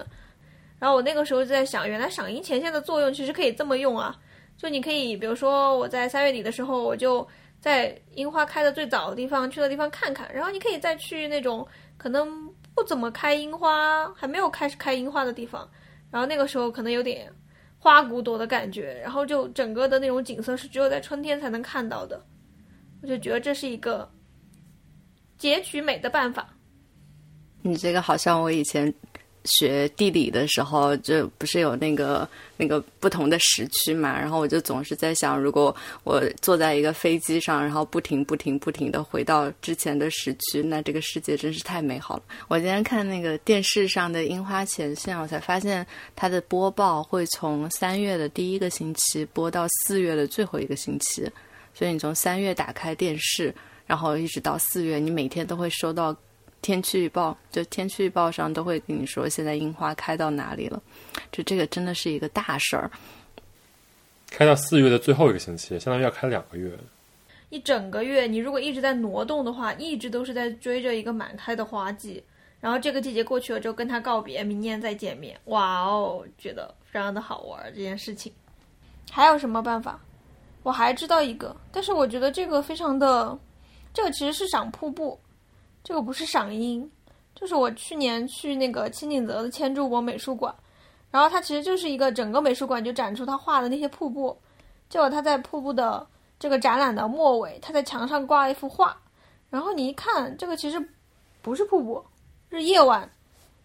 [0.79, 4.19] 然后我那个时候就在想，原来赏樱前线的作用其实可以这么用啊！
[4.57, 7.27] 就你可以，比如说我在三月底的时候，我就
[7.59, 15.69] 在樱花开的最早的地方去的地方看看，然后你可以再去那种可能不怎么开樱花、还没有开始开樱花的地方，
[16.09, 17.31] 然后那个时候可能有点
[17.77, 22.19] 花骨朵的感觉，然后就整个的那种景色是只有在春天才能看到的，
[23.03, 24.11] 我就觉得这是一个
[25.37, 26.49] 截取美的办法。
[27.61, 28.93] 你这个好像我以前。
[29.43, 34.15] 学地理的时候，就不是有那个那个不同的时区嘛？
[34.15, 42.23] 然后我就总是在想，如果我坐在一个飞机上，然后不停不停不停的回到之前的时区，那这个世界真是太美好了。
[42.49, 45.83] 我今天看那个电视上的樱花前线，我才发现
[46.15, 51.27] 它的播报会从三月的第一个星期播到四月的最后一个星期，
[51.73, 53.51] 所以你从三月打开电视，
[53.87, 56.15] 然后一直到四月，你每天都会收到。
[56.61, 60.81] 天气预报就天气预报上都会跟你说现在樱花开到哪里了，
[61.31, 62.89] 就这个真的是一个大事儿。
[64.29, 66.71] 开到四月的最后一个星期，相当于要开两个月。
[67.49, 72.23] 一整个月，你如果一直在挪动的话，一直都是在追着一个满开的花季。
[72.61, 75.37] 然后这个季节过去了之后，跟他告别，明年再见面。
[75.45, 78.31] 哇哦，觉得非常的好玩这件事情。
[79.09, 79.99] 还有什么办法？
[80.63, 83.37] 我还知道一个，但是我觉得这个非常的，
[83.93, 85.19] 这个其实是赏瀑布。
[85.83, 86.89] 这个不是赏樱，
[87.33, 90.53] 就是我去年去那个青井泽的千柱国美术馆，
[91.09, 94.37] 然后它其实就是一个整个美术馆就展出他画的那些瀑布，
[94.89, 96.05] 结果他在瀑布的
[96.39, 98.95] 这个展览的末尾，他在墙上挂了一幅画，
[99.49, 100.79] 然后你一看，这个其实
[101.41, 102.03] 不是瀑布，
[102.49, 103.09] 是夜晚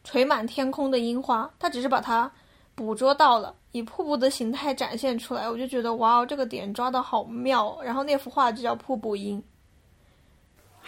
[0.04, 2.30] 垂满天空的樱花，他只是把它
[2.74, 9.42] 捕捉到了以瀑布的形态展现出来，我就觉得哇哦，这个点抓的好妙，然后那幅画就叫瀑布樱。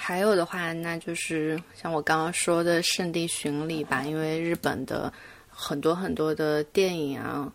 [0.00, 5.12] 还有的话，那就是像我刚刚说的圣地巡礼吧，因为日本的
[5.48, 7.52] 很多很多的电影啊、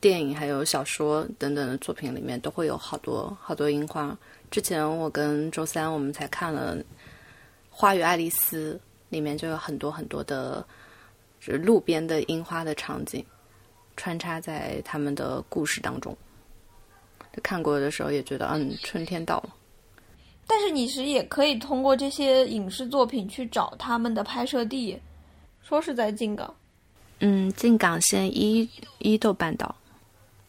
[0.00, 4.16] 电影还有小说等等的作品里面，都会有好多好多樱花。
[4.52, 6.76] 之前我跟周三我们才看了
[7.68, 8.74] 《花与爱丽丝》，
[9.08, 10.64] 里面就有很多很多的，
[11.40, 13.22] 就是路边的樱花的场景，
[13.96, 16.16] 穿插在他们的故事当中。
[17.42, 19.54] 看过的时候也觉得，嗯，春天到了。
[20.48, 24.98] 但是你其实也可以通过这些影视作品去找他们的拍摄地，
[25.62, 26.52] 说是在静冈，
[27.20, 28.68] 嗯，静冈县伊
[28.98, 29.74] 伊豆半岛。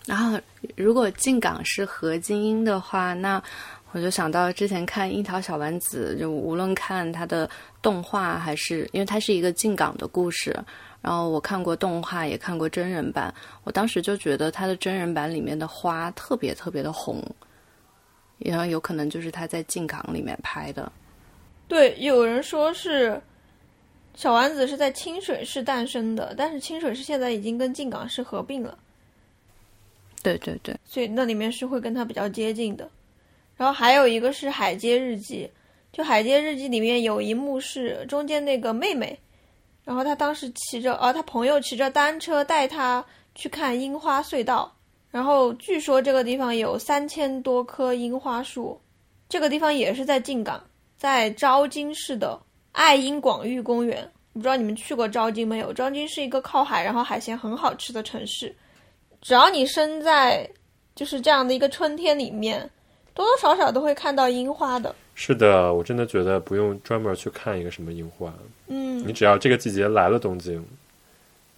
[0.06, 0.40] 然后，
[0.76, 3.44] 如果静冈是河津樱的话，那
[3.92, 7.48] 我就想到之前看《樱桃小丸子》，就无论看它的
[7.82, 10.58] 动画还是，因为它是一个静冈的故事，
[11.02, 13.32] 然后我看过动画，也看过真人版，
[13.66, 17.22] 我当时就觉得它的真人版里面的花特别特别的红。
[18.40, 20.92] 也有可能就是他在静冈里面拍的。
[21.68, 23.22] 对，有人说是
[24.16, 28.78] 小丸子是在清水市诞生的，但是清水市现在已经跟静冈市合并了。
[30.22, 32.90] 对对对，所以那里面是会跟他比较接近的。
[33.56, 35.50] 然后还有一个是《海街日记》，
[35.96, 39.20] 就《海街日记》里面有一幕是中间那个妹妹，
[39.84, 44.74] 然后她当时骑着，啊，她朋友骑着单车带她去看樱花隧道。
[45.12, 48.80] 然后据说这个地方有三千多棵樱花树，
[49.28, 50.62] 这个地方也是在静冈，
[50.98, 52.40] 在昭金市的
[52.72, 54.10] 爱樱广域公园。
[54.34, 55.74] 不知道你们去过昭金没有？
[55.74, 58.56] 昭金是一个靠海，然后海鲜很好吃的城市。
[59.22, 60.50] 只要你身在
[60.96, 62.70] 就是这样的一个春天里面，
[63.14, 64.96] 多多少少都会看到樱花的。
[65.16, 68.34] 是的，我真的觉得不用专门去看一个什么樱花，
[68.68, 70.64] 嗯，你只要这个季节来了东京。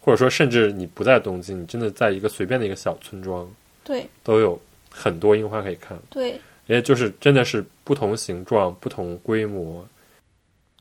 [0.04, 3.47] 或者说，甚至你不在东京，你真的在一个随便的一个小村庄，
[3.84, 5.95] 对，都有很多樱花可以看。
[6.10, 9.88] 对，也就是真的是不同形状、不同规模。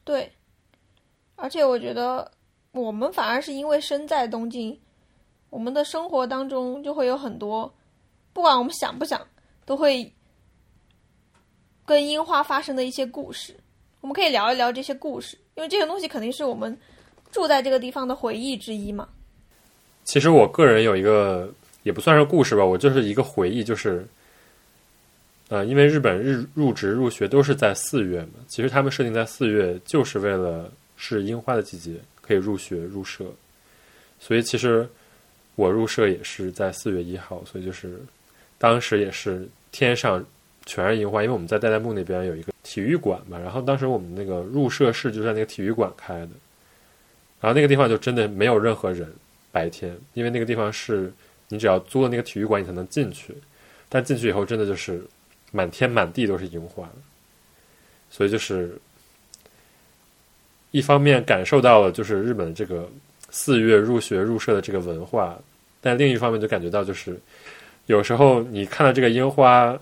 [0.05, 0.33] 对，
[1.37, 2.31] 而且我觉得
[2.73, 4.75] 我们反而是因为身在东京，
[5.51, 7.71] 我们的生活当中就会有很多，
[8.33, 9.21] 不管我们想不想，
[9.67, 10.11] 都会
[11.85, 13.55] 跟樱花发生的一些故事。
[14.01, 16.75] 我们可以聊一聊这些故事，因为这些东西肯定是我们。
[17.31, 19.09] 住在这个地方的回忆之一嘛。
[20.05, 21.53] 其实我个人有一个
[21.83, 24.05] 也不算是故事吧，我就是一个回忆，就是，
[25.49, 33.25] 呃，因为日本日入职入学都是在四月嘛，其实他们设定在四月就是为了是樱花的季节，可以入学入社，
[34.19, 34.89] 所以其实
[35.55, 38.01] 我入社也是在四月一号，所以就是
[38.59, 40.25] 当时也是天上
[40.67, 46.31] 全是樱花，因为我们在代代木那边有一个体育馆嘛，然后当时我们那个入社式就在那个体育馆开的，
[47.41, 49.11] 然后那个地方就真的没有任何人，
[49.51, 51.13] 白天，因为那个地方是
[51.49, 53.35] 你只要租了那个体育馆你才能进去，
[53.89, 55.03] 但进去以后真的就是
[55.53, 56.89] 满天满地都是樱花，
[58.11, 58.77] 所以就是
[60.71, 62.89] 一方面感受到了就是日本这个
[63.31, 65.39] 四月入学入社的这个文化，
[65.81, 67.19] 但另一方面就感觉到就是
[67.87, 69.79] 有时候你看到这个樱花。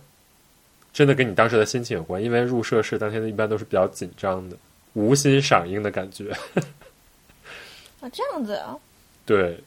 [0.91, 4.57] 真的跟你当时的心情有关，因为入社式当天一般都是比较紧张的，
[4.95, 6.35] 无心赏樱的感觉。
[8.01, 8.79] 啊，这样子啊？
[9.27, 9.59] 对，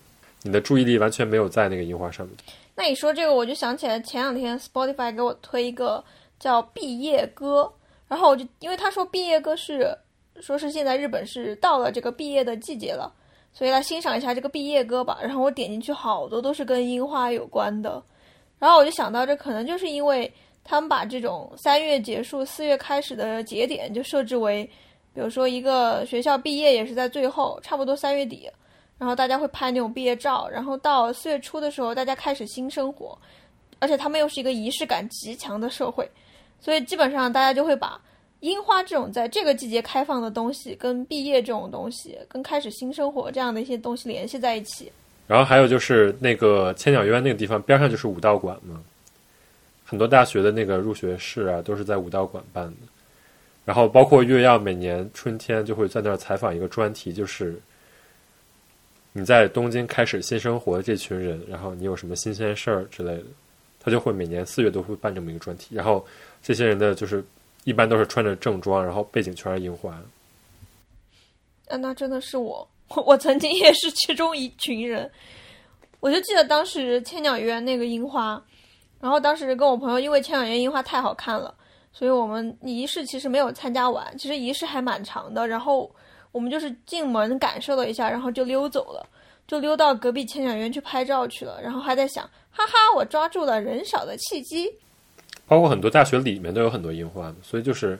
[0.43, 2.35] 你的注意力完全没有在那个樱花上面。
[2.75, 6.03] 那你说这个，我就想起来前两天 Spotify 给我推一个
[6.39, 7.63] 叫《毕业歌》，
[8.07, 9.97] 然后我就因为他说毕业歌是
[10.39, 13.11] 说是现在日本是到了这个毕业的季节了，
[13.53, 15.19] 所以来欣赏一下这个毕业歌吧。
[15.21, 18.01] 然后我点进去，好多都是跟樱花有关的，
[18.59, 20.31] 然后我就想到这可能就是因为。
[20.63, 24.69] 他们把这种三月结束、四月开始的节点就设置为，
[25.13, 28.49] 比如说一个学校毕业也是在最后，差不多三月底，
[28.97, 33.17] 然后大家会拍那种毕业照，然后到四月初的时候，大家开始新生活，
[33.79, 36.09] 而且他们又是一个仪式感极强的社会，
[36.59, 37.99] 所以基本上大家就会把
[38.39, 44.91] 樱花这种在这个季节开放的东西，跟毕业这种东西，跟开始新生活这样的一些东西联系在一起。
[45.27, 48.81] 然后还有就是那个千鸟渊那个地方边上就是武道馆嘛。
[49.85, 52.90] 很多大学的那个入学式啊，都是在武道馆办的。
[53.63, 57.61] 然后包括月曜每年春天就会在那儿采访一个专题，就是
[59.13, 63.23] 你在东京开始新生活的这群人，然后你有什么新鲜事儿之类的，
[63.79, 65.75] 他就会每年四月都会办这么一个专题。
[65.75, 66.05] 然后
[66.41, 67.23] 这些人的就是
[67.63, 69.91] 一般都是穿着正装，然后背景全是樱花。
[71.67, 72.67] 啊，那真的是我，
[73.05, 75.09] 我曾经也是其中一群人。
[75.99, 78.43] 我就记得当时千鸟园那个樱花。
[78.99, 81.53] 然后当时跟我朋友，因为千鸟园樱花太好看了，
[81.93, 84.17] 所以我们仪式其实没有参加完。
[84.17, 85.47] 其实仪式还蛮长的。
[85.47, 85.89] 然后
[86.31, 89.05] 我们就是进门感受了一下，然后就溜走了，
[89.47, 91.61] 就溜到隔壁千鸟园去拍照去了。
[91.61, 94.71] 然后还在想，哈哈，我抓住了人少的契机。
[95.47, 97.99] 包括很多大学里面都有很多樱花，所以就是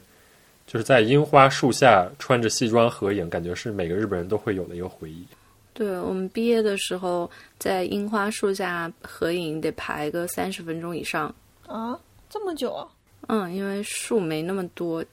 [0.66, 5.26] 就是在樱花树下穿着西装合影，感觉是每个日本人都会有的一个回忆。
[5.74, 11.34] 对我们毕业的时候，在樱花树下合影得排个三十分钟以上
[11.68, 12.88] 啊，这么久啊？
[13.28, 15.04] 嗯，因为树没那么多，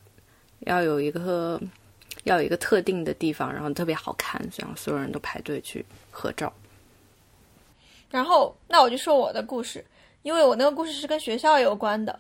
[0.61, 1.61] 要有一个
[2.25, 6.53] 要有一个特定的地方，然后特别好看，这样所有人都排队去合照。
[8.11, 9.85] 然后，那我就说我的故事，
[10.23, 12.19] 因为我那个故事是跟学校有关的，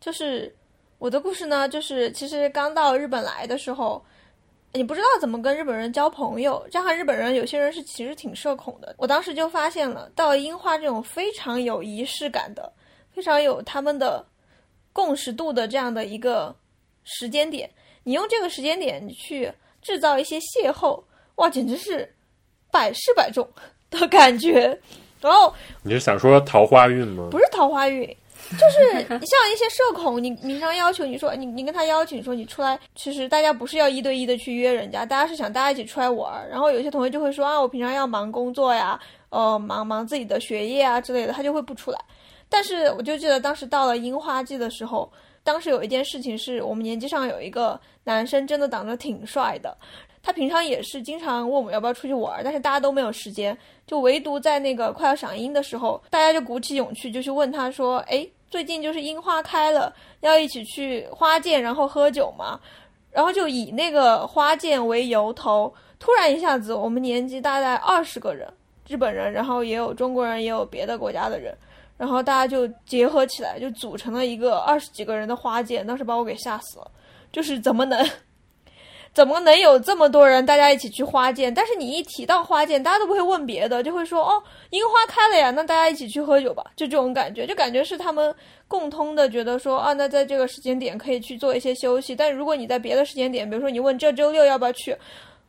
[0.00, 0.54] 就是
[0.98, 4.04] 我的故事呢，就是其实刚到日本来的时候。
[4.72, 8.94] 你不知道怎么跟日本人交朋友，加上日本人有些人是其实挺社恐的。
[8.98, 12.72] 我当时就发现了，到樱花这种非常有仪式感的、
[13.10, 14.24] 非常有他们的
[14.92, 16.54] 共识度的这样的一个
[17.04, 17.70] 时间点，
[18.04, 21.02] 你用这个时间点去制造一些邂逅，
[21.36, 22.12] 哇，简直是
[22.70, 23.48] 百试百中
[23.90, 24.78] 的感觉。
[25.20, 27.28] 然后你是想说桃花运吗？
[27.30, 28.16] 不是桃花运。
[28.52, 36.48] 就是你像一些社恐，你平常要求你说你你跟他邀请说你出来，其实大家不是要一对一的去约人家，大家是想大家一起出来玩。
[36.48, 41.98] 然后有些同学就会说啊，我平常要忙工作呀，呃，忙忙自己的学业啊之类的，他就会不出来。
[42.50, 45.10] 但是我就记得当时到了樱花季的时候，
[45.42, 49.74] 当时有一件事情是我们年级上有一个男生真的长得挺帅的，
[50.22, 58.28] 他平常也是经常问我们要不要出去玩，但是大家都没有时间，就唯独在那个快要赏樱的时候，大家就鼓起勇气就去问他说，哎。
[58.50, 62.58] 最近就是樱花开了，要一起去花见，然后喝酒嘛。
[63.12, 68.52] 然后就以那个花见为由头，突然一下子，我们年级大概二十个人，
[68.88, 71.56] 日本人，然后也有中国人，也有别的国家的人，
[72.00, 75.86] 然后大家就结合起来，就组成了一个二十几个人的花见。
[75.86, 76.90] 当时把我给吓死了，
[77.30, 78.08] 就是怎么能？
[79.12, 81.52] 怎么能有这么多人大家一起去花见？
[81.52, 88.34] 但是你一提到花见，大家都不会问别的，就会说哦，樱花开了呀，那大家一起去喝酒吧，就这种感觉，就感觉是他们
[88.66, 92.16] 共通的，觉得说啊，那在这个时间点可以去做一些休息。
[92.16, 94.96] 但如果你在别的时间点，比如说你问这周六要不要去，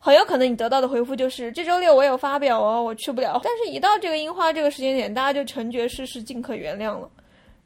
[0.03, 3.39] 很有可能你得到的回复就是这周六我有发表哦，我去不了。
[3.43, 7.07] 但是，一到这个樱花这个时间点，大家就成觉世事，尽可原谅了。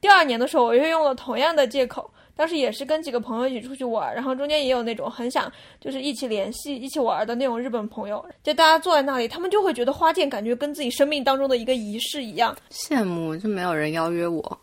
[0.01, 2.11] 第二年的时候，我又用了同样的借口。
[2.36, 12.53] 当时也是跟几个朋友一起出去玩，然后中间也有那种很想就是一起联系、一起玩的那种日本朋友，就大家坐在那里，他们就会觉得花见感觉跟自己生命当中的一个仪式一样。
[12.69, 14.59] 羡慕，就没有人邀约我。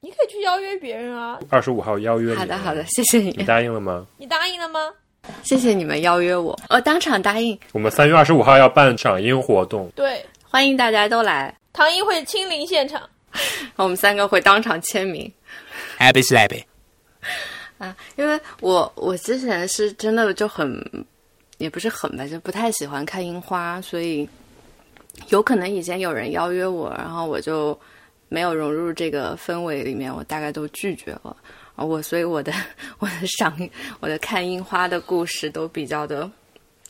[0.00, 1.40] 你可以去邀约别人啊。
[1.50, 2.38] 二十五号邀约你。
[2.38, 3.30] 好的，好的，谢谢你。
[3.30, 4.06] 你答应了吗？
[4.16, 4.78] 你答应了吗？
[5.42, 7.58] 谢谢你们邀约我，我当场答应。
[7.72, 11.54] 我们三月二十五号要办赏樱活动，对，欢迎大家都来。
[11.72, 13.08] 唐英会亲临现场，
[13.76, 15.30] 我们三个会当场签名。
[15.98, 16.64] Happy Slappy。
[17.78, 20.82] 啊，因为我我之前是真的就很，
[21.58, 24.28] 也不是很吧，就不太喜欢看樱花，所以
[25.28, 27.78] 有可能以前有人邀约我，然后我就
[28.28, 31.36] 没有融入这个氛围里面，我大概都拒绝了。
[31.84, 32.52] 我所以我的
[32.98, 33.56] 我的赏
[34.00, 36.30] 我的看樱花的故事都比较的，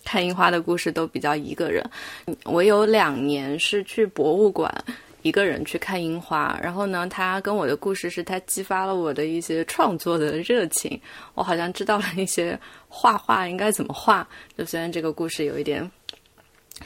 [0.04, 1.84] 看樱花的故事都比较一个人。
[2.44, 4.72] 我有两年是去博物馆。
[5.22, 10.98] 一个人去看樱花，然后呢，他跟我的故事是他激发了我的一些创作的热情，
[11.34, 12.58] 我好像知道了一些
[12.88, 14.26] 画画应该怎么画。
[14.56, 15.90] 就虽然这个故事有一点，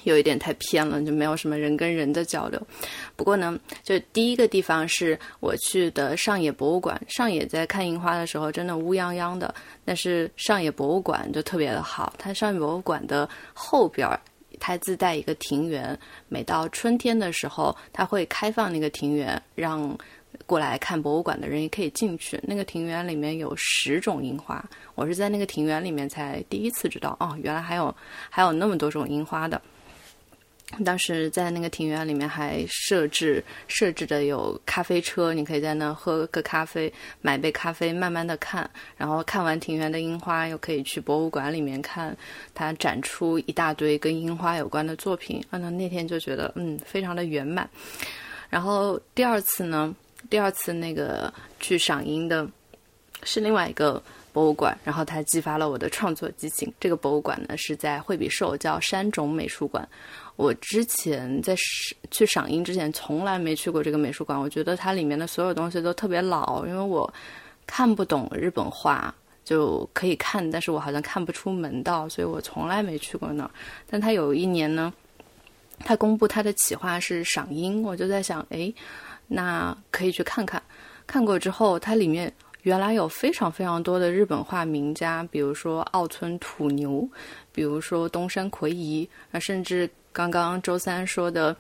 [0.04, 2.60] 有一点太偏了，就没有什么人跟人的交流。
[3.16, 14.18] 不过呢，就第一个地方是我去的上野博物馆，上野在看樱花的时候真的乌泱泱的，但是上野博物馆就特别的好，它上野博物馆的后边儿。
[14.60, 19.98] 它自带一个庭园，每到春天的时候，它会开放那个庭园，让
[20.46, 22.38] 过来看博物馆的人也可以进去。
[22.44, 24.64] 那个庭园里面有十种樱花，
[24.94, 27.92] 我是在那个庭园里面才第一次知道，哦，原来还有
[28.30, 29.60] 还有那么多种樱花的。
[30.84, 42.16] 当时在那个庭院里面还设置设置的有咖啡车，你可以在那喝个咖啡，买杯咖啡，慢慢的看，然后看完庭园的樱花，又可以去博物馆里面看，
[42.54, 45.44] 它展出一大堆跟樱花有关的作品。
[45.50, 47.68] 啊，那那天就觉得嗯，非常的圆满。
[48.48, 49.94] 然后第二次呢，
[50.30, 52.48] 第二次那个去赏樱的
[53.22, 54.02] 是另外一个
[54.32, 56.72] 博物馆，然后它激发了我的创作激情。
[56.80, 59.86] 这个博物馆呢是在惠比寿，叫山种美术馆。
[60.36, 61.54] 我之前在
[62.10, 64.38] 去赏樱之前，从来没去过这个美术馆。
[64.38, 67.12] 我觉得它里面的所有东西都特别老，因为我
[67.66, 69.14] 看不懂日本画，
[69.44, 73.50] 就可以看，但是我好像看不出门道，所以我从来没去过那儿。
[73.88, 74.92] 但他有一年呢，
[75.80, 78.72] 他公布他的企划是赏樱，我就在想，哎，
[79.28, 80.60] 那可以去看看。
[81.06, 87.06] 看过之后，它里面原来有非常非常多的日本画名家，比如说奥村土牛，
[87.52, 89.88] 比如说东山魁夷，啊，甚至。
[90.12, 91.56] 刚刚周三说的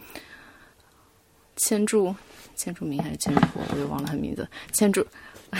[1.56, 2.14] 千柱
[2.54, 4.46] 千柱明还是千柱博，我又忘了他名字。
[4.72, 5.04] 千柱，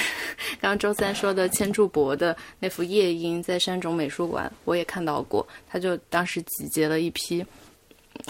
[0.61, 5.47] 刚刚周三说的千柱博的那幅夜莺在山种美术馆，我也看到过。
[5.69, 7.45] 他就当时集结了一批，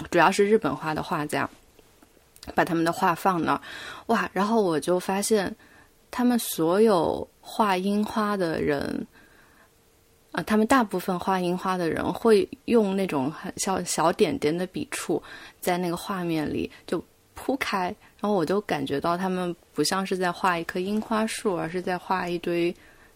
[0.09, 1.47] 主要是日本画的画家，
[2.55, 3.61] 把他们的画放那儿，
[4.07, 4.29] 哇！
[4.33, 5.53] 然后我就发现，
[6.09, 9.05] 他们所有画樱花的人。
[10.33, 15.21] 啊，他们大部分画樱花的人会用那种很小小点点的笔触，
[15.61, 17.01] 在那个画面里就
[17.35, 22.75] 铺开，然后我就感觉到他们不像是在画一棵樱花树，而是在画一堆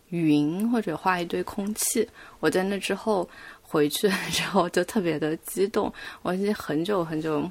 [0.09, 2.07] 云或者画一堆空气。
[2.39, 3.27] 我在那之后
[3.63, 5.91] 回去之后就特别的激动，
[6.21, 7.49] 我已经很久很久，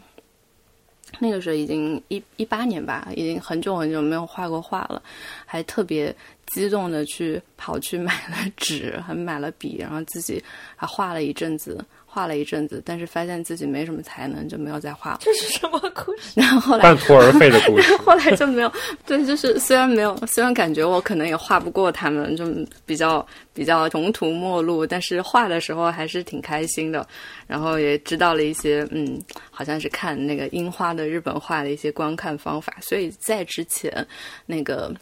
[1.18, 5.02] 那个时候已经一一八年吧，已经很久很久没有画过画了，
[5.44, 6.14] 还特别。
[6.46, 10.42] 激动的去跑去买了纸，还买了笔，然后自己
[10.74, 15.18] 还画了一阵子，画了一阵子，但是发现自己没什么才能，就没有再画了。
[15.20, 16.32] 这是什么故事？
[16.34, 17.96] 然后后来半途而废的故事。
[17.98, 18.72] 后来就没有，
[19.04, 22.46] 对，就是虽然没有，虽然感觉我可能也画不过他们，就
[22.86, 27.06] 比较比较穷途末路，但是画的时候还是挺开心的。
[27.46, 29.20] 然后也知道了一些，嗯，
[29.50, 32.76] 好像是看那个樱花的日本画的一些观看方法。
[32.80, 34.06] 所以在之前
[34.46, 34.94] 那个。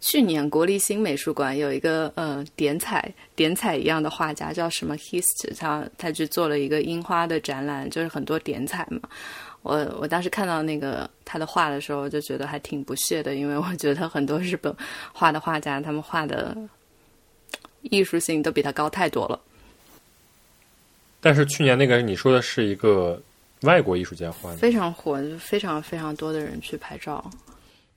[0.00, 9.00] 去年国立新美术馆有一个呃点彩点彩一样的画家叫什么 Hist，他他去做了一个樱花的展览，就是很多点彩嘛。
[9.62, 14.74] 我我当时看到那个他的画的时候，就觉得还挺不屑的，因为我觉得很多日本
[15.12, 16.54] 画的画家，他们画的
[17.80, 19.40] 艺术性都比他高太多了。
[21.20, 23.18] 但是去年那个你说的是一个
[23.62, 27.24] 外国艺术家画的，非常火，就非常非常多的人去拍照。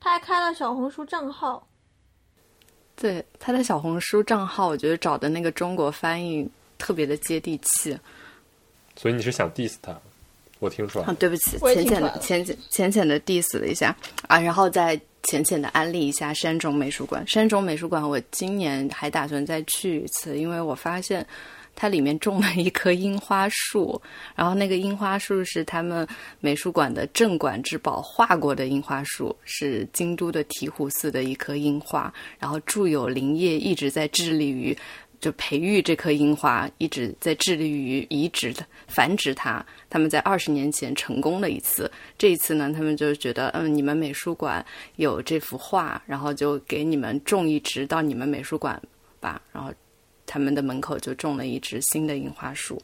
[0.00, 1.67] 他还开了小红书账号。
[3.00, 7.96] 对他的小红书账号，我觉得找的那个中国翻译特别的接地气。
[8.96, 9.96] 所以你是想 diss 他？
[10.58, 11.04] 我听出来。
[11.04, 13.96] 啊，对不起，浅浅的、浅浅、浅浅的 diss 了一下
[14.26, 17.24] 啊，然后再浅浅的安利一下山中美术馆。
[17.26, 21.24] 山中美术馆，我今年还打算再去一次，因为我发现。
[21.80, 24.02] 它里面种了一棵樱花树，
[24.34, 26.04] 然后那个樱花树是他们
[26.40, 34.76] 美术馆的镇馆之宝，画过的樱花树是京都的醍醐寺的一棵樱花，然后住友林业一直在致力于
[35.20, 39.64] 就培育这棵樱花，一直在致力于移植的繁殖它。
[39.88, 44.66] 他们在二十年前成功了一次，这一次呢，他们就觉得嗯，你们美术馆
[44.96, 48.82] 有这幅画，然后就给你们种一植到你们美术馆
[49.20, 49.72] 吧，然后。
[50.28, 52.80] 他们的门口就种了一只新的樱花树。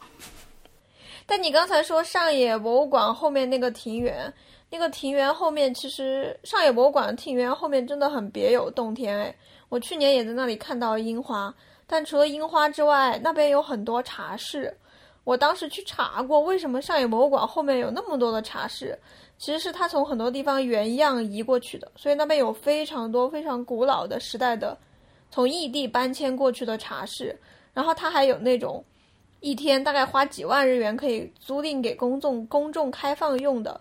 [1.27, 4.33] 但你刚才说上野博物馆后面那个庭园，
[4.71, 9.35] 那个庭园后面其实上野博物馆庭园后面真的很别有洞天哎！
[9.69, 11.55] 我去年也在那里看到樱花，
[11.87, 14.75] 但除了樱花之外，那边有很多茶室。
[15.25, 18.99] 我当时去查过，为什么上野博物馆后面有那么多的茶室？
[19.39, 24.77] 其实是它从很多地方原样移过去的，所以那边有非常多非常古老的时代的，
[25.35, 27.37] 从异地搬迁过去的茶室。
[27.73, 28.85] 然后它还有那种
[29.41, 33.81] 一天大概花几万日元可以租赁给公众公众开放用的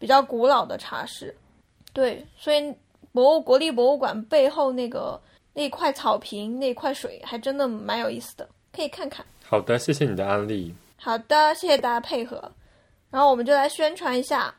[0.00, 1.32] 比较古老的茶室。
[1.92, 2.74] 对，所以
[3.12, 5.20] 博物国立博物馆背后那个
[5.54, 9.24] 那块草坪那块水还真的蛮有意思的，可以看看。
[9.44, 10.74] 好的，谢谢你的安利。
[10.96, 12.50] 好的，谢谢大家配合。
[13.08, 14.52] 然后我们就来宣传一下，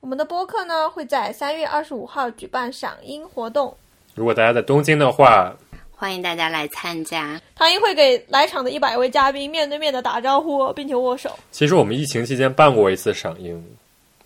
[0.00, 3.76] 我们的播客呢会在三月二十五号举办赏樱活动。
[4.16, 5.54] 如果大家在东京的话，
[5.90, 7.38] 欢迎大家来参加。
[7.54, 11.38] 唐英会给来场的一百位嘉宾面对面的打招呼，并且握手。
[11.50, 13.62] 其实我们疫情期间办过一次赏樱，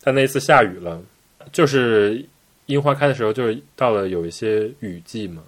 [0.00, 1.02] 但那一次下雨了，
[1.50, 2.24] 就是
[2.66, 5.42] 樱花开的时候，就是到了有一些雨季嘛，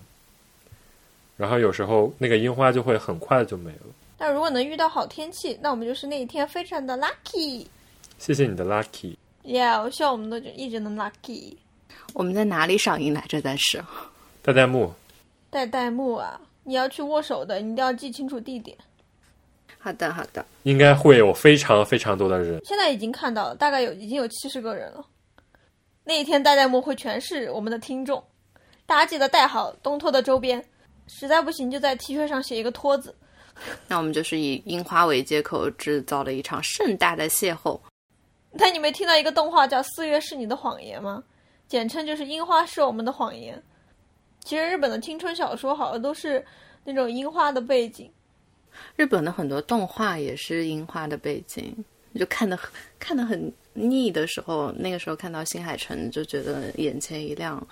[1.36, 3.86] 然后有时候那个樱花就会很快就没了。
[4.18, 7.64] 但如果能遇到好天气，那我们就是那一天非常的 lucky。
[8.18, 9.14] 谢谢你的 lucky。
[9.44, 11.54] Yeah，我希望我们都就一直能 lucky。
[12.12, 13.40] 我们在哪里赏樱来着？
[13.40, 13.82] 但是
[14.44, 14.92] 带弹幕，
[15.50, 18.76] 带弹幕啊，你要去握手的，你一定要记清楚地点。
[19.78, 20.44] 好的，好的。
[20.64, 22.60] 应该会有非常非常多的人。
[22.64, 25.06] 现在已经看到了，大概有已经有七十个人了。
[26.02, 28.22] 那一天带弹幕会全是我们的听众，
[28.84, 30.64] 大家记得带好东托的周边，
[31.06, 33.14] 实在不行就在 T 恤上写一个托字。
[33.86, 37.78] 那我们就是以樱花为借口，制造了一场盛大的邂逅。
[38.58, 41.22] 但你没听到一个动画叫《四月是你的谎言》吗？
[41.68, 43.62] 简称就是“樱花是我们的谎言”。
[44.44, 46.44] 其实日本的青春小说好像都是
[46.84, 48.10] 那种樱花的背景。
[48.96, 51.74] 日本的很多动画也是樱花的背景，
[52.18, 52.58] 就看得
[52.98, 57.64] 看得很腻的时候，那个时候看到新海诚就觉得眼前一亮。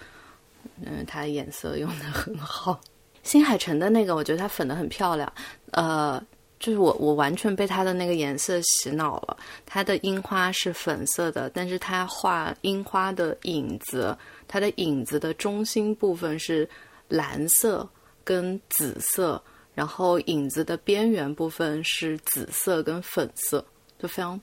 [0.83, 2.79] 嗯，他颜色用的很好。
[3.23, 5.31] 新海诚的那个，我觉得他粉的很漂亮。
[5.73, 6.23] 呃，
[6.59, 9.37] 就是我我完全被他的那个颜色洗脑了。
[9.65, 14.15] 他的樱花是粉色的，但是他画樱花的影子，
[14.51, 16.69] 它的影子的中心部分是
[17.07, 17.89] 蓝色
[18.25, 19.41] 跟紫色，
[19.73, 23.65] 然后影子的边缘部分是紫色跟粉色，
[23.97, 24.41] 就非常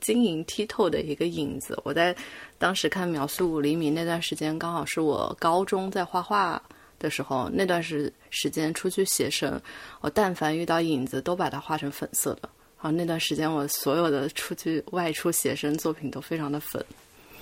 [0.00, 1.80] 晶莹剔透的一个影子。
[1.84, 2.12] 我在
[2.58, 6.60] 当时看《秒速五厘米》那段时间，刚好是我高中在画画。
[6.96, 9.60] 的时候，那段时时间出去写生，
[10.00, 12.48] 我但凡遇到影子，都把它画成粉色的。
[12.80, 16.82] 然后，那段时间我所有的出去外出写生作品都非常的粉。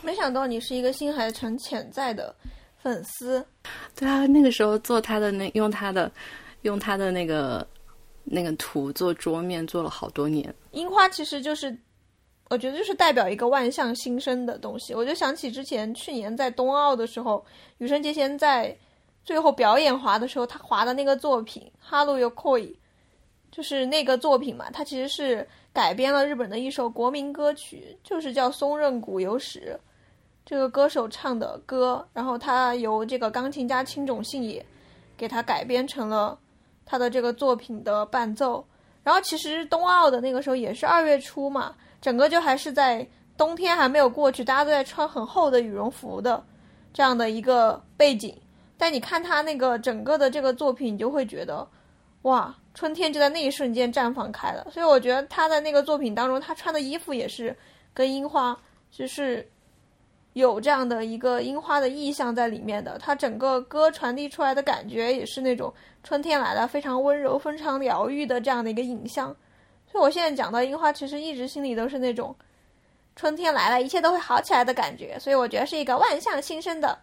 [0.02, 2.34] 没想到你是一个新海诚潜在的
[2.76, 3.44] 粉丝。
[3.96, 6.10] 对啊，那个时候做他的那用他的
[6.62, 7.66] 用他的那个
[8.24, 10.54] 那个图做桌面做了好多年。
[10.72, 11.76] 樱花其实就是，
[12.50, 14.94] 我觉得就是代表一个万象新生的东西。
[14.94, 17.44] 我就想起之前去年在冬奥的时候，
[17.78, 18.76] 羽生结弦在。
[19.24, 22.60] 最后表演滑的时候，他滑的那个作品《哈鲁尤 koi》，
[23.52, 29.78] 就是那个作品嘛，它其实是改编了日本的一首国民歌曲，就是叫松任谷由实
[30.44, 34.64] 这个歌手唱的歌，然后他由这个钢琴家青冢信也
[35.16, 36.38] 给他改编成了
[36.84, 38.64] 他的这个作品的伴奏。
[39.04, 46.44] 然后其实冬奥的那个时候也是二月初嘛，整个就还是在冬天还没有过去，大家都在穿很厚的羽绒服的
[46.92, 48.36] 这样的一个背景。
[48.76, 51.66] 但你看他那个整个的这个作品，你就会觉得，
[52.22, 54.66] 哇，春天就在那一瞬间绽放开了。
[54.70, 57.56] 所以我觉得他在那个作品当中，他穿的衣服也是
[57.94, 58.56] 跟樱花，
[58.90, 59.48] 就是
[60.34, 62.98] 有这样的一个樱花的意象在里面的。
[62.98, 65.72] 它整个歌传递出来的感觉也是那种
[66.02, 69.34] 春天来了，非常温柔、非常疗愈的这样的一个影像。
[69.90, 72.34] 所以我现在讲到樱花，其实一直心里都是那种
[73.14, 75.18] 春天来了，一切都会好起来的感觉。
[75.18, 76.98] 所以我觉得是一个万象新生的。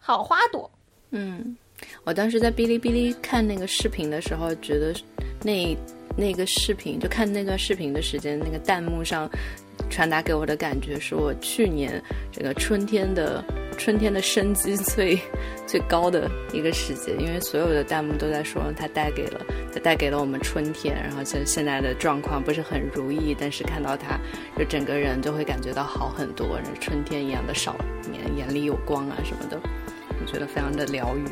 [0.00, 0.70] 好花朵，
[1.10, 1.56] 嗯，
[2.04, 4.94] 我当时在哔哩哔哩看那个视频的时候，觉得
[5.42, 5.76] 那
[6.16, 9.28] 那个视频就看那段视频的时间，那个弹幕上
[9.88, 13.44] 传达给我的感觉，是我去年这个春天的
[13.76, 15.18] 春天的生机最
[15.66, 19.40] 最高的一个时节，因为所有的弹幕都在说它带给了
[19.72, 24.18] 它带给了我们春天，然后现现在的状况不是很如意，但是看到它，
[24.56, 27.76] 就整个人就会感觉到好很多，春天一样的少
[28.10, 29.58] 年，眼里有光啊什么的。
[30.20, 31.22] 我觉得非常的疗愈，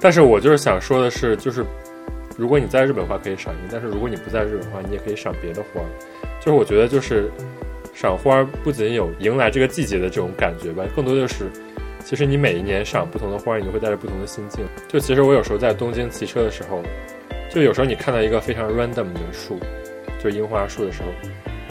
[0.00, 1.64] 但是我就是想说的是，就是
[2.38, 5.80] 如果你在日本的话可以赏樱，但是如果你不在日本的话，你也可以赏别的花。
[6.38, 7.28] 就是我觉得就是
[7.96, 11.50] 赏花不仅有迎来这个季节的这种感觉吧，更多就是
[12.04, 14.66] 其实你每一年赏不同的花，你就会带着不同的心境。
[14.86, 16.82] 就其实我有时候在东京骑车的时候，
[17.50, 19.58] 就有时候你看到一个非常 random 的树，
[20.22, 21.08] 就是樱花树的时候，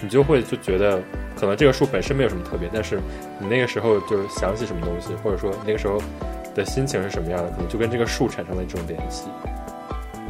[0.01, 0.99] 你就会就觉得
[1.39, 2.99] 可能这个树本身没有什么特别，但是
[3.39, 6.01] 你那个时候就是想起什么东西，或者说那个时候。
[6.55, 9.27] 的心情是什么样的，可能就跟这个树产生了一种联系。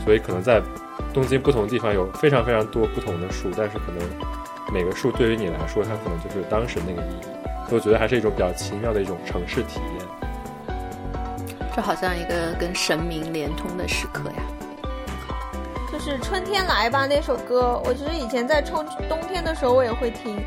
[0.04, 0.60] 所以可能在
[1.14, 4.00] 东京不同地方有非常非常多不同的树，但是可能
[4.72, 7.24] 每个树对于你来说，它可能就是当时那个意义。
[7.68, 10.06] 所以我觉得还是一种比较奇妙的一种城市体验。
[11.76, 14.44] 这好像一个跟神明连通的时刻呀。
[15.92, 20.38] 就是《春天来吧》那首歌，我其实以前在冲冬天的时候我也会听，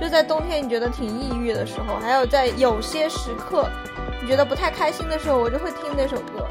[0.00, 3.68] 就在冬天你觉得挺抑郁的时候，还有在有些时刻
[4.20, 6.46] 你觉得不太开心的时候，我就会听那首歌，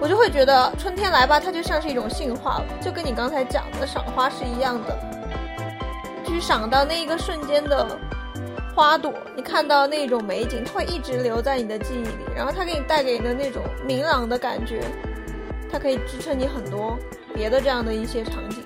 [0.00, 4.98] 我就会觉得春天来吧，它就像是一种信化了，就跟你刚才讲的赏花是一样的，
[6.30, 7.98] 去赏到那一个瞬间的
[8.74, 14.80] 花朵，你看到那种美景，它会一直留在你的记忆里，然后它给你带给你的那种明朗的感觉，
[15.70, 16.98] 它可以支撑你很多。
[17.32, 18.64] 别的这样的一些场景，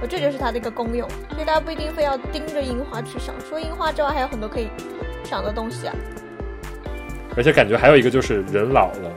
[0.00, 3.34] 呃，这就是它的一个功用，所以大家不一定非要盯着樱花去赏。
[3.48, 4.68] 除了樱花之外，还有很多可以
[5.24, 5.94] 赏的东西啊。
[7.34, 9.10] 而且感觉还有一个就是人老了，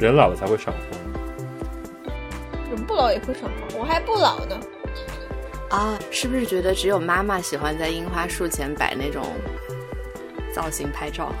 [0.00, 0.80] 人老了才会赏花。
[2.70, 4.58] 人不老也会赏花，我还不老呢。
[5.70, 9.24] 啊，是不是觉得只有妈妈喜欢在樱花树前摆那种
[10.52, 11.32] 造型拍照？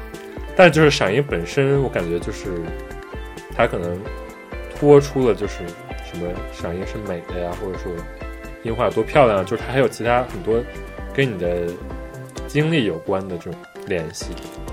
[0.56, 2.60] 但就是赏樱本身，我感觉就是
[3.56, 3.98] 它可能
[4.78, 5.58] 脱出了就是。
[6.10, 7.92] 什么赏樱是美的呀，或者说
[8.62, 10.58] 樱花有多漂亮，就是它还有其他很多
[11.12, 11.70] 跟你的
[12.46, 14.28] 经历有关的这种联系。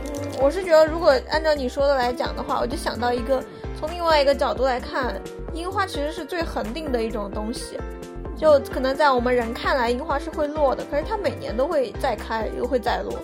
[0.06, 3.44] 嗯，我是觉得如果按照你说的来讲的话，我就想到一个
[3.78, 5.22] 从另外一个角度来看，
[5.54, 7.78] 樱花其实是最恒定的一种东西。
[8.38, 13.18] 就可能在我们人看来，樱花是会落的，可是它每年都会再开，又会再落。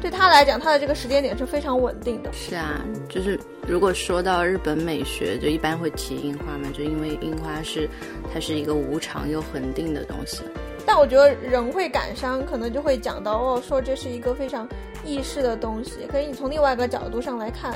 [0.00, 2.32] 对他来讲，他的这个时间点是非常稳定的。
[2.32, 3.38] 是啊，就是
[3.68, 7.86] 如果说到日本美学，就一般会提樱花嘛，就因为樱花是
[8.32, 10.42] 它是一个无常又恒定的东西。
[10.86, 14.66] 但我觉得人会感伤，可能就会讲到哦，说这是一个非常
[15.04, 16.06] 意识的东西。
[16.10, 17.74] 可是你从另外一个角度上来看，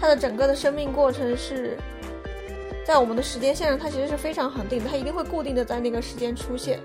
[0.00, 1.78] 它的整个的生命过程是
[2.84, 6.78] 在我们的时间线上，它其实是非常恒定的，它一定会固定的在那个时间出现。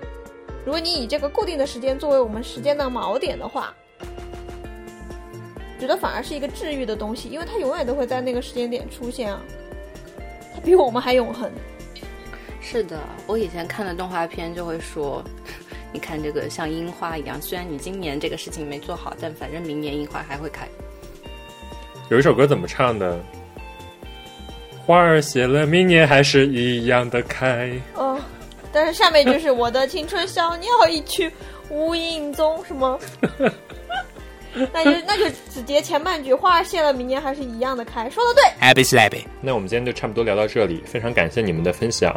[0.64, 3.74] 如果你以这个固定的时间作为我们时间的锚点的话。
[5.78, 9.40] 觉得反而是一个治愈的东西，因为它永远都会在那个时间点出现啊，
[10.54, 11.50] 它比我们还永恒。
[12.60, 15.24] 是的，我以前看的动画片就会说，
[15.90, 20.68] 你看这个像樱花一样，虽然你今年这个事情没做好，但反正明年樱花还会开。
[22.10, 23.18] 有一首歌怎么唱的？
[24.90, 27.70] 花儿谢了，明年还是一样的开。
[27.94, 28.18] 哦，
[28.72, 31.30] 但是下面就是我的青春小鸟一去
[31.68, 32.98] 无影踪，是吗？
[34.72, 38.10] 那就那就只截前半句，花儿谢了，明年还是一样的开。
[38.10, 39.22] 说的对，Happy Slappy。
[39.40, 42.12] 那我们今天就差不多聊到这里，非常感谢你们的分享。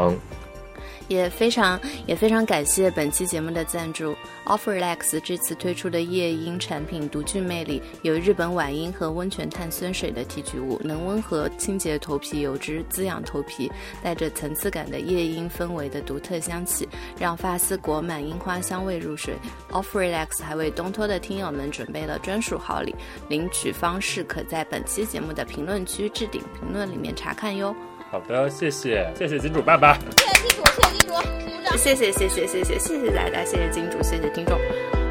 [1.07, 16.87] 也非常也非常感谢本期节目的赞助，Offerlex 这次推出的夜莺产品独具魅力，有日本晚樱和温泉碳酸水的提取物，能温和清洁头皮油脂，滋养头皮，带着层次感的夜莺氛围的独特香气，
[17.19, 19.35] 让发丝裹满樱花香味入睡。
[19.71, 22.95] Offerlex 还为东托的听友们准备了专属好礼，
[23.29, 27.75] 领取方式可在本期节目的评论区置顶评论里面查看哟。
[28.13, 35.02] 好的，谢谢，谢谢金主爸爸，谢谢金主，谢谢金主，谢谢谢谢谢谢谢谢大家，谢谢金主，谢谢听众。